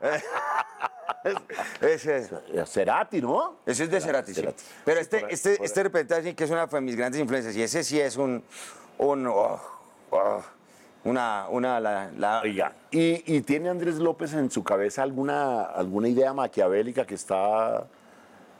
[1.82, 2.30] ese,
[2.66, 3.58] Cerati, ¿no?
[3.66, 4.40] ese es de Cerati, sí.
[4.40, 4.62] Cerati.
[4.84, 5.84] Pero Sí, este, por ahí, este, por este ahí.
[5.84, 8.42] reportaje que es una de mis grandes influencias y ese sí es un,
[8.96, 9.60] un oh,
[10.10, 10.42] oh,
[11.04, 16.08] una, una, la, la- Oiga, ¿y, y tiene Andrés López en su cabeza alguna, alguna
[16.08, 17.86] idea maquiavélica que está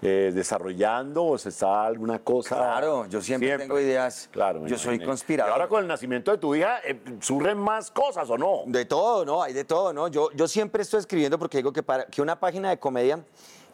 [0.02, 2.56] eh, desarrollando o se está alguna cosa?
[2.56, 4.28] Claro, yo siempre, tengo ideas.
[4.32, 5.50] Claro, yo soy conspirador.
[5.50, 8.62] Y ahora con el nacimiento de tu hija, eh, ¿surgen más cosas o no?
[8.66, 9.42] De todo, ¿no?
[9.42, 10.08] Hay de todo, ¿no?
[10.08, 13.22] Yo, yo siempre estoy escribiendo porque digo que, para, que una página de comedia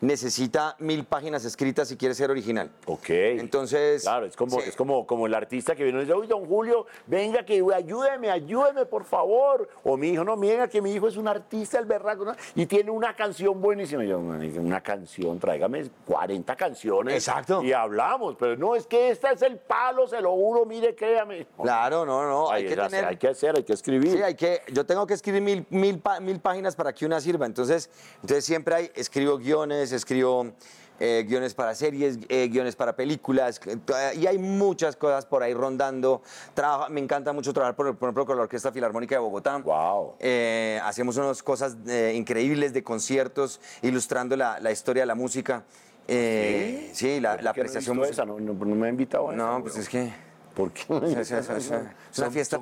[0.00, 2.70] necesita mil páginas escritas si quiere ser original.
[2.86, 3.10] Ok.
[3.10, 4.68] Entonces, Claro, es como, sí.
[4.68, 8.30] es como, como el artista que viene y dice, uy, don Julio, venga que ayúdeme,
[8.30, 9.68] ayúdeme, por favor.
[9.84, 12.34] O mi hijo, no, mira que mi hijo es un artista, el berraco, ¿no?
[12.54, 14.04] y tiene una canción buenísima.
[14.04, 17.14] Y yo, "Marica, una canción, tráigame 40 canciones.
[17.14, 17.62] Exacto.
[17.62, 21.46] Y hablamos, pero no, es que esta es el palo, se lo juro, mire, créame.
[21.60, 22.50] Claro, no, no.
[22.50, 23.04] Hay Ay, que es- tener.
[23.04, 24.12] hay que hacer, hay que escribir.
[24.12, 27.46] Sí, hay que, yo tengo que escribir mil, mil, mil páginas para que una sirva.
[27.46, 27.90] Entonces,
[28.22, 30.52] entonces siempre hay, escribo guiones, escribo
[30.98, 33.78] eh, guiones para series, eh, guiones para películas, que-
[34.18, 36.22] y hay muchas cosas por ahí rondando.
[36.54, 39.58] Trabajo- me encanta mucho trabajar, por, por ejemplo, con la Orquesta Filarmónica de Bogotá.
[39.58, 40.14] Wow.
[40.20, 45.64] Eh, hacemos unas cosas eh, increíbles de conciertos, ilustrando la, la historia de la música.
[46.08, 48.24] Eh, sí, la, la ¿Por qué no he apreciación visto esa?
[48.24, 49.82] No, no- no me ha invitado a esa, No, pues weón.
[49.82, 50.25] es que...
[50.56, 50.84] ¿Por qué?
[51.20, 52.58] Es, es- es- es una ¿Son- fiesta?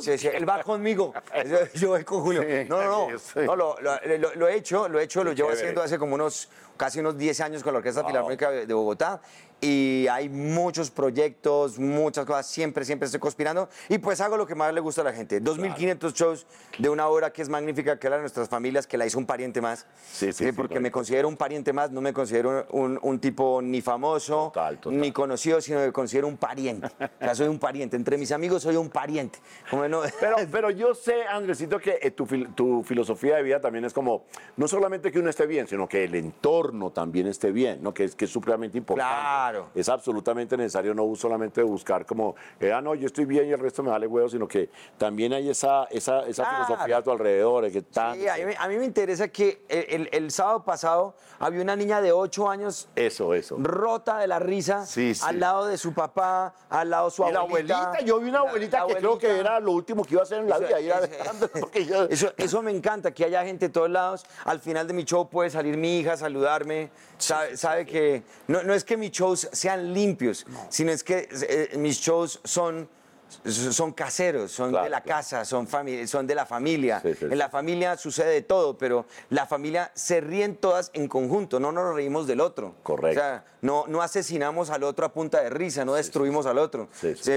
[0.00, 1.14] Sí, sí, él va conmigo.
[1.74, 2.42] Yo, voy con Julio.
[2.42, 3.18] Sí, No, no, no.
[3.18, 3.38] sí.
[3.46, 6.98] No, lo, lo- he hecho, lo he hecho, lo llevo haciendo hace como unos, casi
[6.98, 8.04] unos 10 años con la Orquesta.
[8.04, 9.20] Filarmónica de Bogotá.
[9.64, 13.68] Y hay muchos proyectos, muchas cosas, siempre, siempre estoy conspirando.
[13.88, 15.40] Y pues hago lo que más le gusta a la gente.
[15.40, 16.46] 2.500 shows
[16.78, 19.24] de una obra que es magnífica, que era de nuestras familias, que la hizo un
[19.26, 19.86] pariente más.
[20.10, 23.62] Sí, sí, sí, Porque me considero un pariente más, no me considero un, un tipo
[23.62, 24.98] ni famoso, Total, total.
[25.00, 26.88] ni conocido, sino que considero un pariente.
[26.98, 27.94] O sea, soy un pariente.
[27.96, 29.38] Entre mis amigos soy un pariente.
[29.70, 33.84] Como no- Pero, pero yo sé, Andresito, que eh, tu, tu filosofía de vida también
[33.84, 34.24] es como,
[34.56, 37.94] no solamente que uno esté bien, sino que el entorno también esté bien, ¿no?
[37.94, 39.12] Que es, que es supremamente importante.
[39.14, 39.51] Claro.
[39.74, 43.58] Es absolutamente necesario no solamente buscar como, eh, ah, no, yo estoy bien y el
[43.60, 46.64] resto me vale huevo, sino que también hay esa, esa, esa Claro.
[46.66, 47.64] filosofía a tu alrededor.
[47.64, 50.30] de que tan- Sí, a mí, me- a mí me interesa que el, el- el
[50.30, 53.56] sábado pasado había una niña de 8 años Eso, eso.
[53.60, 55.22] rota de la risa Sí, sí.
[55.24, 57.78] al lado de su papá, al lado de su Y la abuelita.
[57.82, 59.50] abuelita, yo vi una La- abuelita la que creo que abuelita.
[59.50, 60.78] era lo último que iba a hacer en la Eso- vida.
[60.80, 64.24] eso- porque yo- Eso, eso me encanta, que haya gente de todos lados.
[64.44, 66.90] Al final de mi show puede salir mi hija saludarme.
[67.18, 69.10] Sabe, sabe que no, no es que mis
[69.42, 72.88] shows sean limpios, sino es que eh, mis shows son,
[73.44, 75.18] son caseros, son Claro, de la claro.
[75.18, 75.68] casa, son,
[76.06, 77.00] son de la familia.
[77.02, 81.08] Sí, sí, en la familia sucede de todo, pero la familia se ríen todas en
[81.08, 82.74] conjunto, no nos reímos del otro.
[82.82, 83.20] Correcto.
[83.20, 86.88] O sea, no, no asesinamos al otro a punta de risa, no destruimos al otro.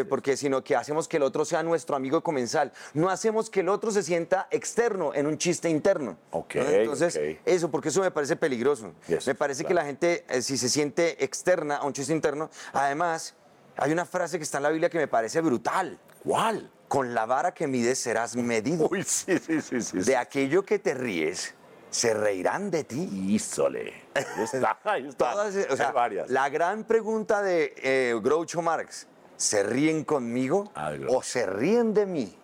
[0.09, 2.71] Porque sino que hacemos que el otro sea nuestro amigo comensal.
[2.93, 6.17] No hacemos que el otro se sienta externo en un chiste interno.
[6.31, 6.61] Ok, ¿no?
[6.63, 8.93] Entonces, eso, porque eso me parece peligroso.
[9.07, 12.49] Yes, me parece que la gente, eh, si se siente externa a un chiste interno,
[12.73, 13.35] además,
[13.77, 15.99] hay una frase que está en la Biblia que me parece brutal.
[16.23, 16.69] ¿Cuál?
[16.87, 18.87] Con la vara que mides serás medido.
[18.91, 19.97] Uy, sí, sí, sí, sí.
[19.99, 21.53] De aquello que te ríes,
[21.89, 23.09] se reirán de ti.
[23.11, 23.93] Hízole.
[24.13, 25.31] Ahí está, ahí está.
[25.33, 26.29] Todas, o sea, Hay varias.
[26.29, 29.07] La gran pregunta de eh, Groucho Marx,
[29.37, 32.37] ¿se ríen conmigo Ah, o se ríen de mí?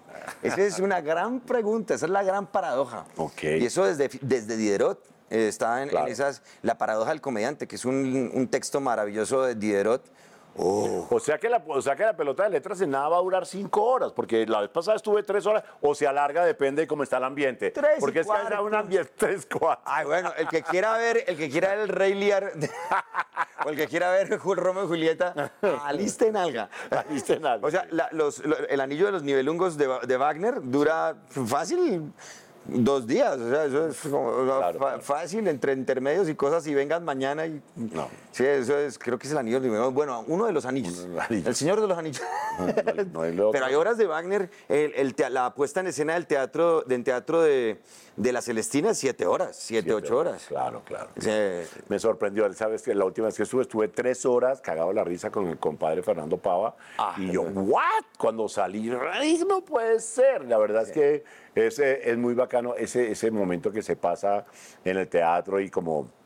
[0.43, 3.05] Esa es una gran pregunta, esa es la gran paradoja.
[3.17, 3.43] Ok.
[3.43, 6.07] Y eso desde, desde Diderot eh, está en, en Claro.
[6.07, 10.03] esas, La paradoja del comediante, que es un, un texto maravilloso de Diderot.
[10.57, 13.17] Oh, O sea, que la, o sea que la pelota de letras en nada va
[13.17, 16.81] a durar cinco horas, porque la vez pasada estuve tres horas, o se alarga, depende
[16.81, 17.71] de cómo está el ambiente.
[17.71, 18.63] Tres porque es que hay cuarto.
[18.65, 19.81] un ambiente tres, cuatro.
[19.85, 22.51] Ay, bueno, el que quiera ver, el que quiera ver el Rey Lear,
[23.65, 25.53] o el que quiera ver Romeo y Julieta,
[25.85, 26.69] alisten alga.
[26.89, 27.65] Alisten alga.
[27.67, 31.15] O sea, la- los- lo- el anillo de los nivelungos de, de Wagner dura
[31.47, 32.11] fácil
[32.73, 35.01] dos días, o sea, eso es Claro, claro.
[35.01, 37.61] fácil, entre intermedios y cosas, y vengan mañana y...
[37.75, 38.09] No.
[38.31, 40.99] Sí, eso es, creo que es el anillo, bueno, uno de los anillos.
[40.99, 41.47] Uno de los anillos.
[41.47, 42.21] El señor de los anillos.
[42.61, 43.51] No, no, no.
[43.51, 47.03] Pero hay obras de Wagner, el, el tea- la puesta en escena del teatro, del
[47.03, 47.79] teatro de,
[48.17, 50.45] de la Celestina, siete horas, siete, ocho horas.
[50.47, 51.09] Claro, claro.
[51.17, 51.29] Sí.
[51.87, 52.81] Me sorprendió, ¿sabes?
[52.83, 56.03] que La última vez que estuve, estuve tres horas cagado la risa con el compadre
[56.03, 56.75] Fernando Pava.
[56.97, 57.81] Ah, y yo, ¿what?
[58.17, 60.43] Cuando salí, "Ay, no puede ser.
[60.45, 61.23] La verdad es que
[61.55, 64.45] es, eh, es muy bacano ese, ese momento que se pasa
[64.83, 66.20] en el teatro y como.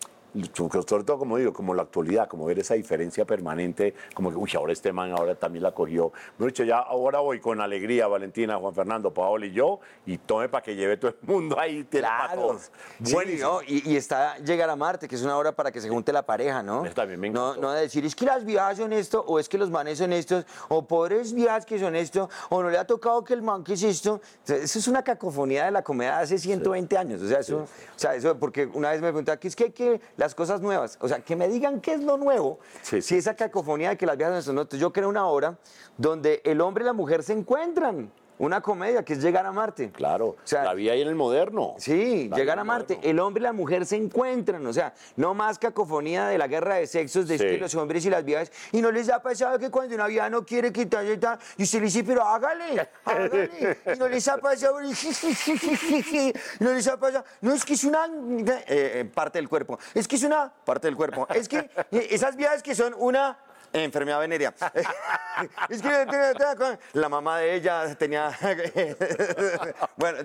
[0.54, 4.50] Sobre todo, como digo, como la actualidad, como ver esa diferencia permanente, como que, uy,
[4.56, 6.12] ahora este man ahora también la cogió.
[6.38, 10.50] Me dicho, ya ahora voy con alegría, Valentina, Juan Fernando, Paola y yo, y tome
[10.50, 12.42] para que lleve todo el mundo ahí, Claro.
[12.42, 12.72] todos.
[13.04, 13.50] Sí, Buenísimo.
[13.50, 13.62] ¿no?
[13.64, 16.26] y, y está Llegar a Marte, que es una hora para que se junte la
[16.26, 16.86] pareja, ¿no?
[16.86, 17.62] Eso también me no, encantó.
[17.68, 20.12] no de decir, es que las viejas son esto, o es que los manes son
[20.14, 23.64] estos, o pobres viejas que son esto, o no le ha tocado que el man
[23.64, 24.22] que es esto.
[24.46, 27.22] Eso es una cacofonía de la comedia de hace 120 años.
[27.22, 27.68] O sea, eso, o
[28.00, 30.98] sea, eso, porque una vez me preguntaban, ¿qué es que, hay que las cosas nuevas?
[31.02, 32.60] O sea, que me digan qué es lo nuevo.
[32.82, 33.02] Sí.
[33.02, 34.62] Si esa cacofonía de que las viejas son ¿no?
[34.62, 35.58] Entonces, yo creo una obra
[35.98, 38.12] donde el hombre y la mujer se encuentran.
[38.38, 39.92] Una comedia que es llegar a Marte.
[39.92, 41.76] Claro, O sea, la vi ahí en el moderno.
[41.78, 42.96] Sí, La llegar a Marte.
[42.96, 43.10] moderno.
[43.12, 46.76] El hombre y la mujer se encuentran, o sea, no más cacofonía de la guerra
[46.76, 47.46] de sexos, de Sí.
[47.46, 48.52] que los hombres y las viejas.
[48.72, 51.64] Y no les ha pasado que cuando una vieja no quiere quitarse y tal, y
[51.64, 53.50] usted le dice, pero hágale, hágale.
[53.96, 57.24] Y no les ha pasado, y no les ha pasado.
[57.42, 59.80] No, es que es una eh, eh, parte del cuerpo.
[59.94, 61.28] Es que es una parte del cuerpo.
[61.34, 63.38] Es que eh, esas viejas que son una
[63.84, 64.24] enfermedad
[65.70, 68.32] es que la mamá de ella tenía.
[69.98, 70.20] bueno,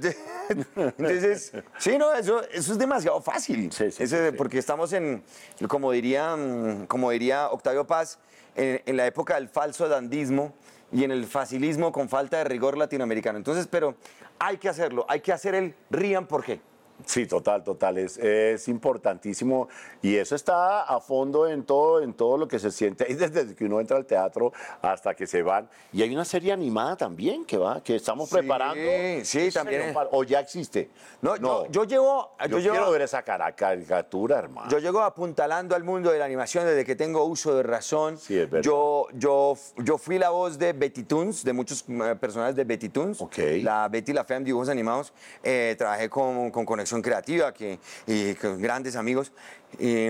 [0.77, 3.73] entonces, sí, no, eso, eso es demasiado fácil.
[3.73, 4.37] Sí, sí, Eso- sí, sí.
[4.37, 5.23] Porque estamos en,
[5.69, 8.19] como diría, mm, como diría Octavio Paz,
[8.55, 10.55] en, en la época del falso dandismo
[10.93, 13.39] y en el facilismo con falta de rigor latinoamericano.
[13.39, 13.95] Entonces, pero
[14.39, 16.61] hay que hacerlo, hay que hacer el rían por qué.
[17.07, 17.99] Sí, total, total.
[17.99, 19.69] Es, es importantísimo
[20.03, 23.55] y eso está a fondo en todo, en todo lo que se siente ahí desde
[23.55, 25.69] que uno entra al teatro hasta que se van.
[25.93, 28.81] Y hay una serie animada también que va, que estamos Sí, preparando.
[29.25, 29.95] sí, ¿En también.
[30.13, 30.91] O ya existe.
[31.23, 34.71] No, Yo, yo llevo, Yo, yo llevo- quiero ver esa cara, caricatura, hermano.
[34.71, 38.19] Yo llego apuntalando al mundo de la animación desde que tengo uso de razón.
[38.19, 38.65] Sí, es verdad.
[38.65, 42.89] Yo, yo, yo fui la voz de Betty Toons, de muchos eh, personajes de Betty
[42.89, 43.21] Toons.
[43.21, 43.37] Ok.
[43.63, 45.13] La Betty la Fea en dibujos animados.
[45.43, 49.33] Eh, trabajé con, con Conexión Creativa que, y con grandes amigos.
[49.79, 50.07] Y,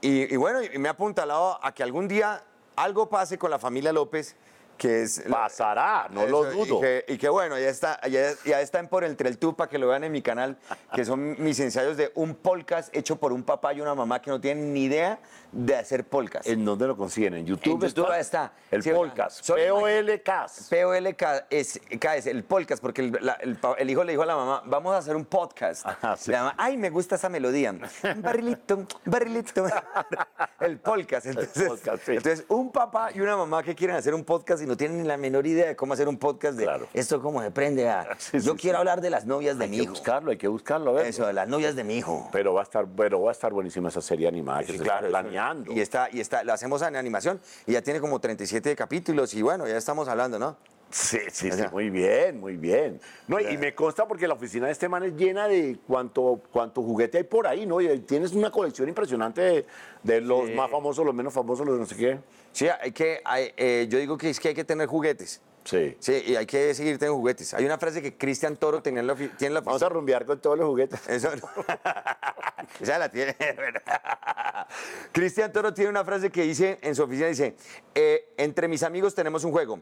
[0.00, 2.42] y- y bueno, y me ha apuntalado a que algún día
[2.76, 4.36] algo pase con la familia López,
[4.76, 5.22] que es...
[5.30, 6.78] Pasará, no lo dudo.
[6.78, 9.70] Y que, y que bueno, ya está, ya, ya están por entre el tú para
[9.70, 10.56] que lo vean en mi canal,
[10.94, 14.30] que son mis ensayos de un podcast hecho por un papá y una mamá que
[14.30, 15.20] no tienen ni idea
[15.54, 16.46] de hacer podcast.
[16.48, 17.34] ¿En dónde lo consiguen?
[17.34, 17.82] ¿En YouTube?
[17.84, 18.52] En YouTube está.
[18.70, 19.48] El Sí, podcast.
[19.48, 20.46] P-O-L-K.
[20.70, 24.36] POLK es, es el podcast, porque el, la- el el hijo le dijo a la
[24.36, 25.86] mamá, vamos a hacer un podcast.
[25.86, 26.30] Ajá, sí.
[26.30, 27.70] La mamá, ay, me gusta esa melodía.
[27.72, 29.66] Un barrilito, un barrilito.
[30.60, 31.26] el podcast.
[31.26, 32.12] Entonces, podcast, sí.
[32.12, 35.04] entonces, un papá y una mamá que quieren hacer un podcast y no tienen ni
[35.08, 36.86] la menor idea de cómo hacer un podcast de Claro.
[36.92, 38.08] esto cómo se prende a...
[38.18, 39.92] Sí, yo quiero hablar de las novias de Hay mi que hijo.
[39.92, 40.90] buscarlo, hay que buscarlo.
[40.90, 41.06] a ver.
[41.06, 42.28] Eso, de las novias de mi hijo.
[42.32, 45.06] Pero va a estar, pero va a estar buenísima esa serie animada que se claro,
[45.06, 45.22] está
[45.68, 49.42] Y está, y está, lo hacemos en animación y ya tiene como 37 capítulos y
[49.42, 50.56] bueno, ya estamos hablando, ¿no?
[50.90, 53.00] Sí, sí, sí, muy bien, muy bien.
[53.26, 56.82] No, y me consta porque la oficina de este man es llena de cuánto, cuánto
[56.82, 57.80] juguete hay por ahí, ¿no?
[57.80, 59.66] Y tienes una colección impresionante de,
[60.04, 62.18] de los más famosos, los menos famosos, los no sé qué.
[62.52, 65.40] Sí, hay que, hay, eh, yo digo que es que hay que tener juguetes.
[65.64, 65.96] Sí.
[65.98, 67.54] Sí, y hay que seguir teniendo juguetes.
[67.54, 70.26] Hay una frase que Cristian Toro tenía en la, tiene en la Vamos a rumbear
[70.26, 71.00] con todos los juguetes.
[71.08, 71.48] Eso no.
[72.80, 73.36] Esa la tiene.
[75.12, 77.56] Cristian Toro tiene una frase que dice en su oficina, dice,
[77.94, 79.80] eh, entre mis amigos tenemos un juego.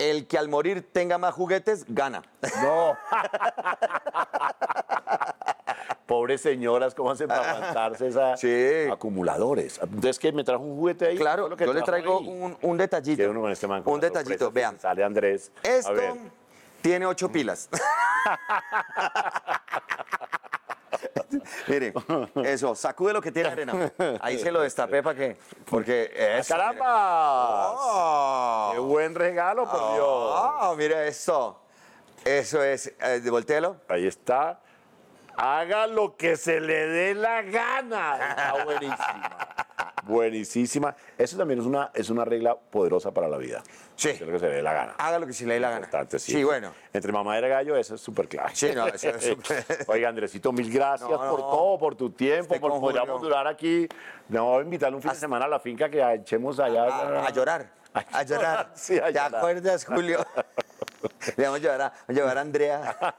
[0.00, 2.22] El que al morir tenga más juguetes, gana.
[2.62, 2.96] No.
[6.06, 8.88] Pobres señoras, ¿cómo hacen para aguantarse esa Sí.
[8.90, 9.78] acumuladores?
[9.82, 10.32] Entonces, ¿qué?
[10.32, 11.18] ¿Me trajo un juguete ahí?
[11.18, 13.22] Claro, lo que yo le traigo un, un detallito.
[13.22, 14.80] Que uno con este man con un detallito, vean.
[14.80, 15.52] Sale Andrés.
[15.62, 15.92] Esto
[16.80, 17.68] tiene ocho pilas.
[21.68, 21.92] Mire,
[22.44, 23.92] eso, sacude lo que tiene arena.
[24.20, 25.36] Ahí se lo destapé para que.
[25.68, 26.10] Porque.
[26.14, 26.54] Eso.
[26.54, 27.72] ¡Caramba!
[27.72, 28.70] ¡Oh!
[28.72, 30.04] ¡Qué buen regalo, por Dios!
[30.04, 30.74] ¡Oh!
[30.76, 31.60] mira esto.
[32.24, 32.88] Eso es.
[33.00, 33.74] Eh.
[33.88, 34.60] Ahí está.
[35.36, 38.18] Haga lo que se le dé la gana.
[38.30, 39.56] Está buenísima.
[40.04, 40.94] Buenísima.
[41.18, 43.62] Eso también es una, es una regla poderosa para la vida.
[43.96, 44.10] Sí.
[44.10, 44.94] Hacer lo que se le dé la gana.
[44.98, 45.80] Haga lo que se le dé la gana.
[45.86, 46.32] Importante, sí.
[46.32, 46.72] Sí, bueno.
[46.92, 48.50] Entre mamadera y gallo, eso es súper clave.
[48.54, 52.54] Sí, no, eso es súper- Oiga, Andresito, mil gracias No, por todo, por tu tiempo,
[52.54, 53.86] Este por podríamos durar aquí.
[54.28, 56.84] No, invitarle un fin de semana a la finca que echemos allá.
[56.84, 57.70] A, a llorar.
[58.12, 58.70] A llorar.
[58.74, 59.36] Sí, a ¿Te llorar.
[59.36, 60.24] acuerdas, Julio?
[61.36, 62.96] Le vamos a llevar a, a, llevar a Andrea,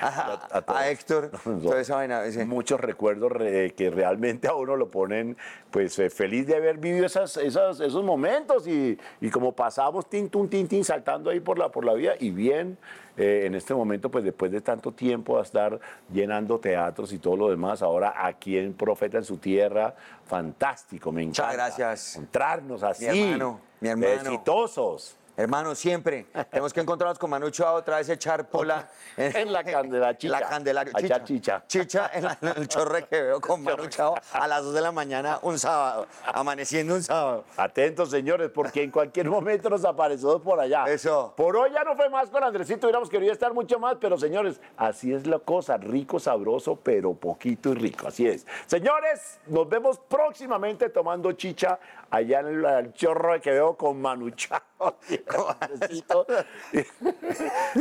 [0.00, 0.06] a,
[0.50, 0.88] A- a.
[0.90, 2.30] Héctor, toda esa vaina.
[2.30, 2.44] sí.
[2.44, 5.36] muchos recuerdos re- que realmente a uno lo ponen
[5.70, 10.28] pues eh, feliz de haber vivido esas, esas- esos momentos y, y como pasamos tin,
[10.28, 12.76] tun, tin, tin, saltando ahí por la, por la vida y bien
[13.16, 15.78] eh, en este momento pues después de tanto tiempo a estar
[16.12, 19.94] llenando teatros y todo lo demás ahora aquí en Profeta en su tierra
[20.26, 22.16] fantástico me encanta gracias.
[22.16, 24.12] encontrarnos así hermano, mi hermano.
[24.14, 29.64] exitosos Hermano, siempre tenemos que encontrarnos con Manu Chao otra vez echar pola En la
[29.64, 30.40] Candela Chicha.
[30.40, 30.92] La Candelario.
[30.94, 31.64] A echar chicha.
[31.66, 34.80] Chicha en, la- en el chorre que veo con Manu Chao a las 2 de
[34.82, 37.44] la mañana un sábado, amaneciendo un sábado.
[37.56, 40.84] Atentos, señores, porque en cualquier momento nos aparecemos por allá.
[40.84, 41.32] Eso.
[41.34, 44.60] Por hoy ya no fue más con Andresito, hubiéramos querido estar mucho más, pero señores,
[44.76, 48.46] así es la cosa, rico, sabroso, pero poquito y rico, así es.
[48.66, 51.78] Señores, nos vemos próximamente tomando chicha
[52.12, 54.54] allá en el, el chorro que veo con Manu Chao.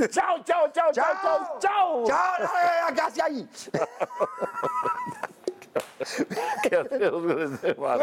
[0.10, 2.06] Chao, chao, chao, chao, chao, chao.
[2.08, 2.40] ¡Chao!
[2.40, 3.48] no, ¿Qué hace ahí?
[6.64, 8.00] ¿Qué hacemos con este man?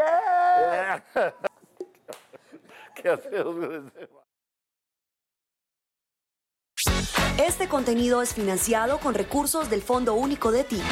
[2.94, 4.18] ¿Qué hacemos con este man?
[7.38, 10.82] Este contenido es financiado con recursos del Fondo Único de Ti.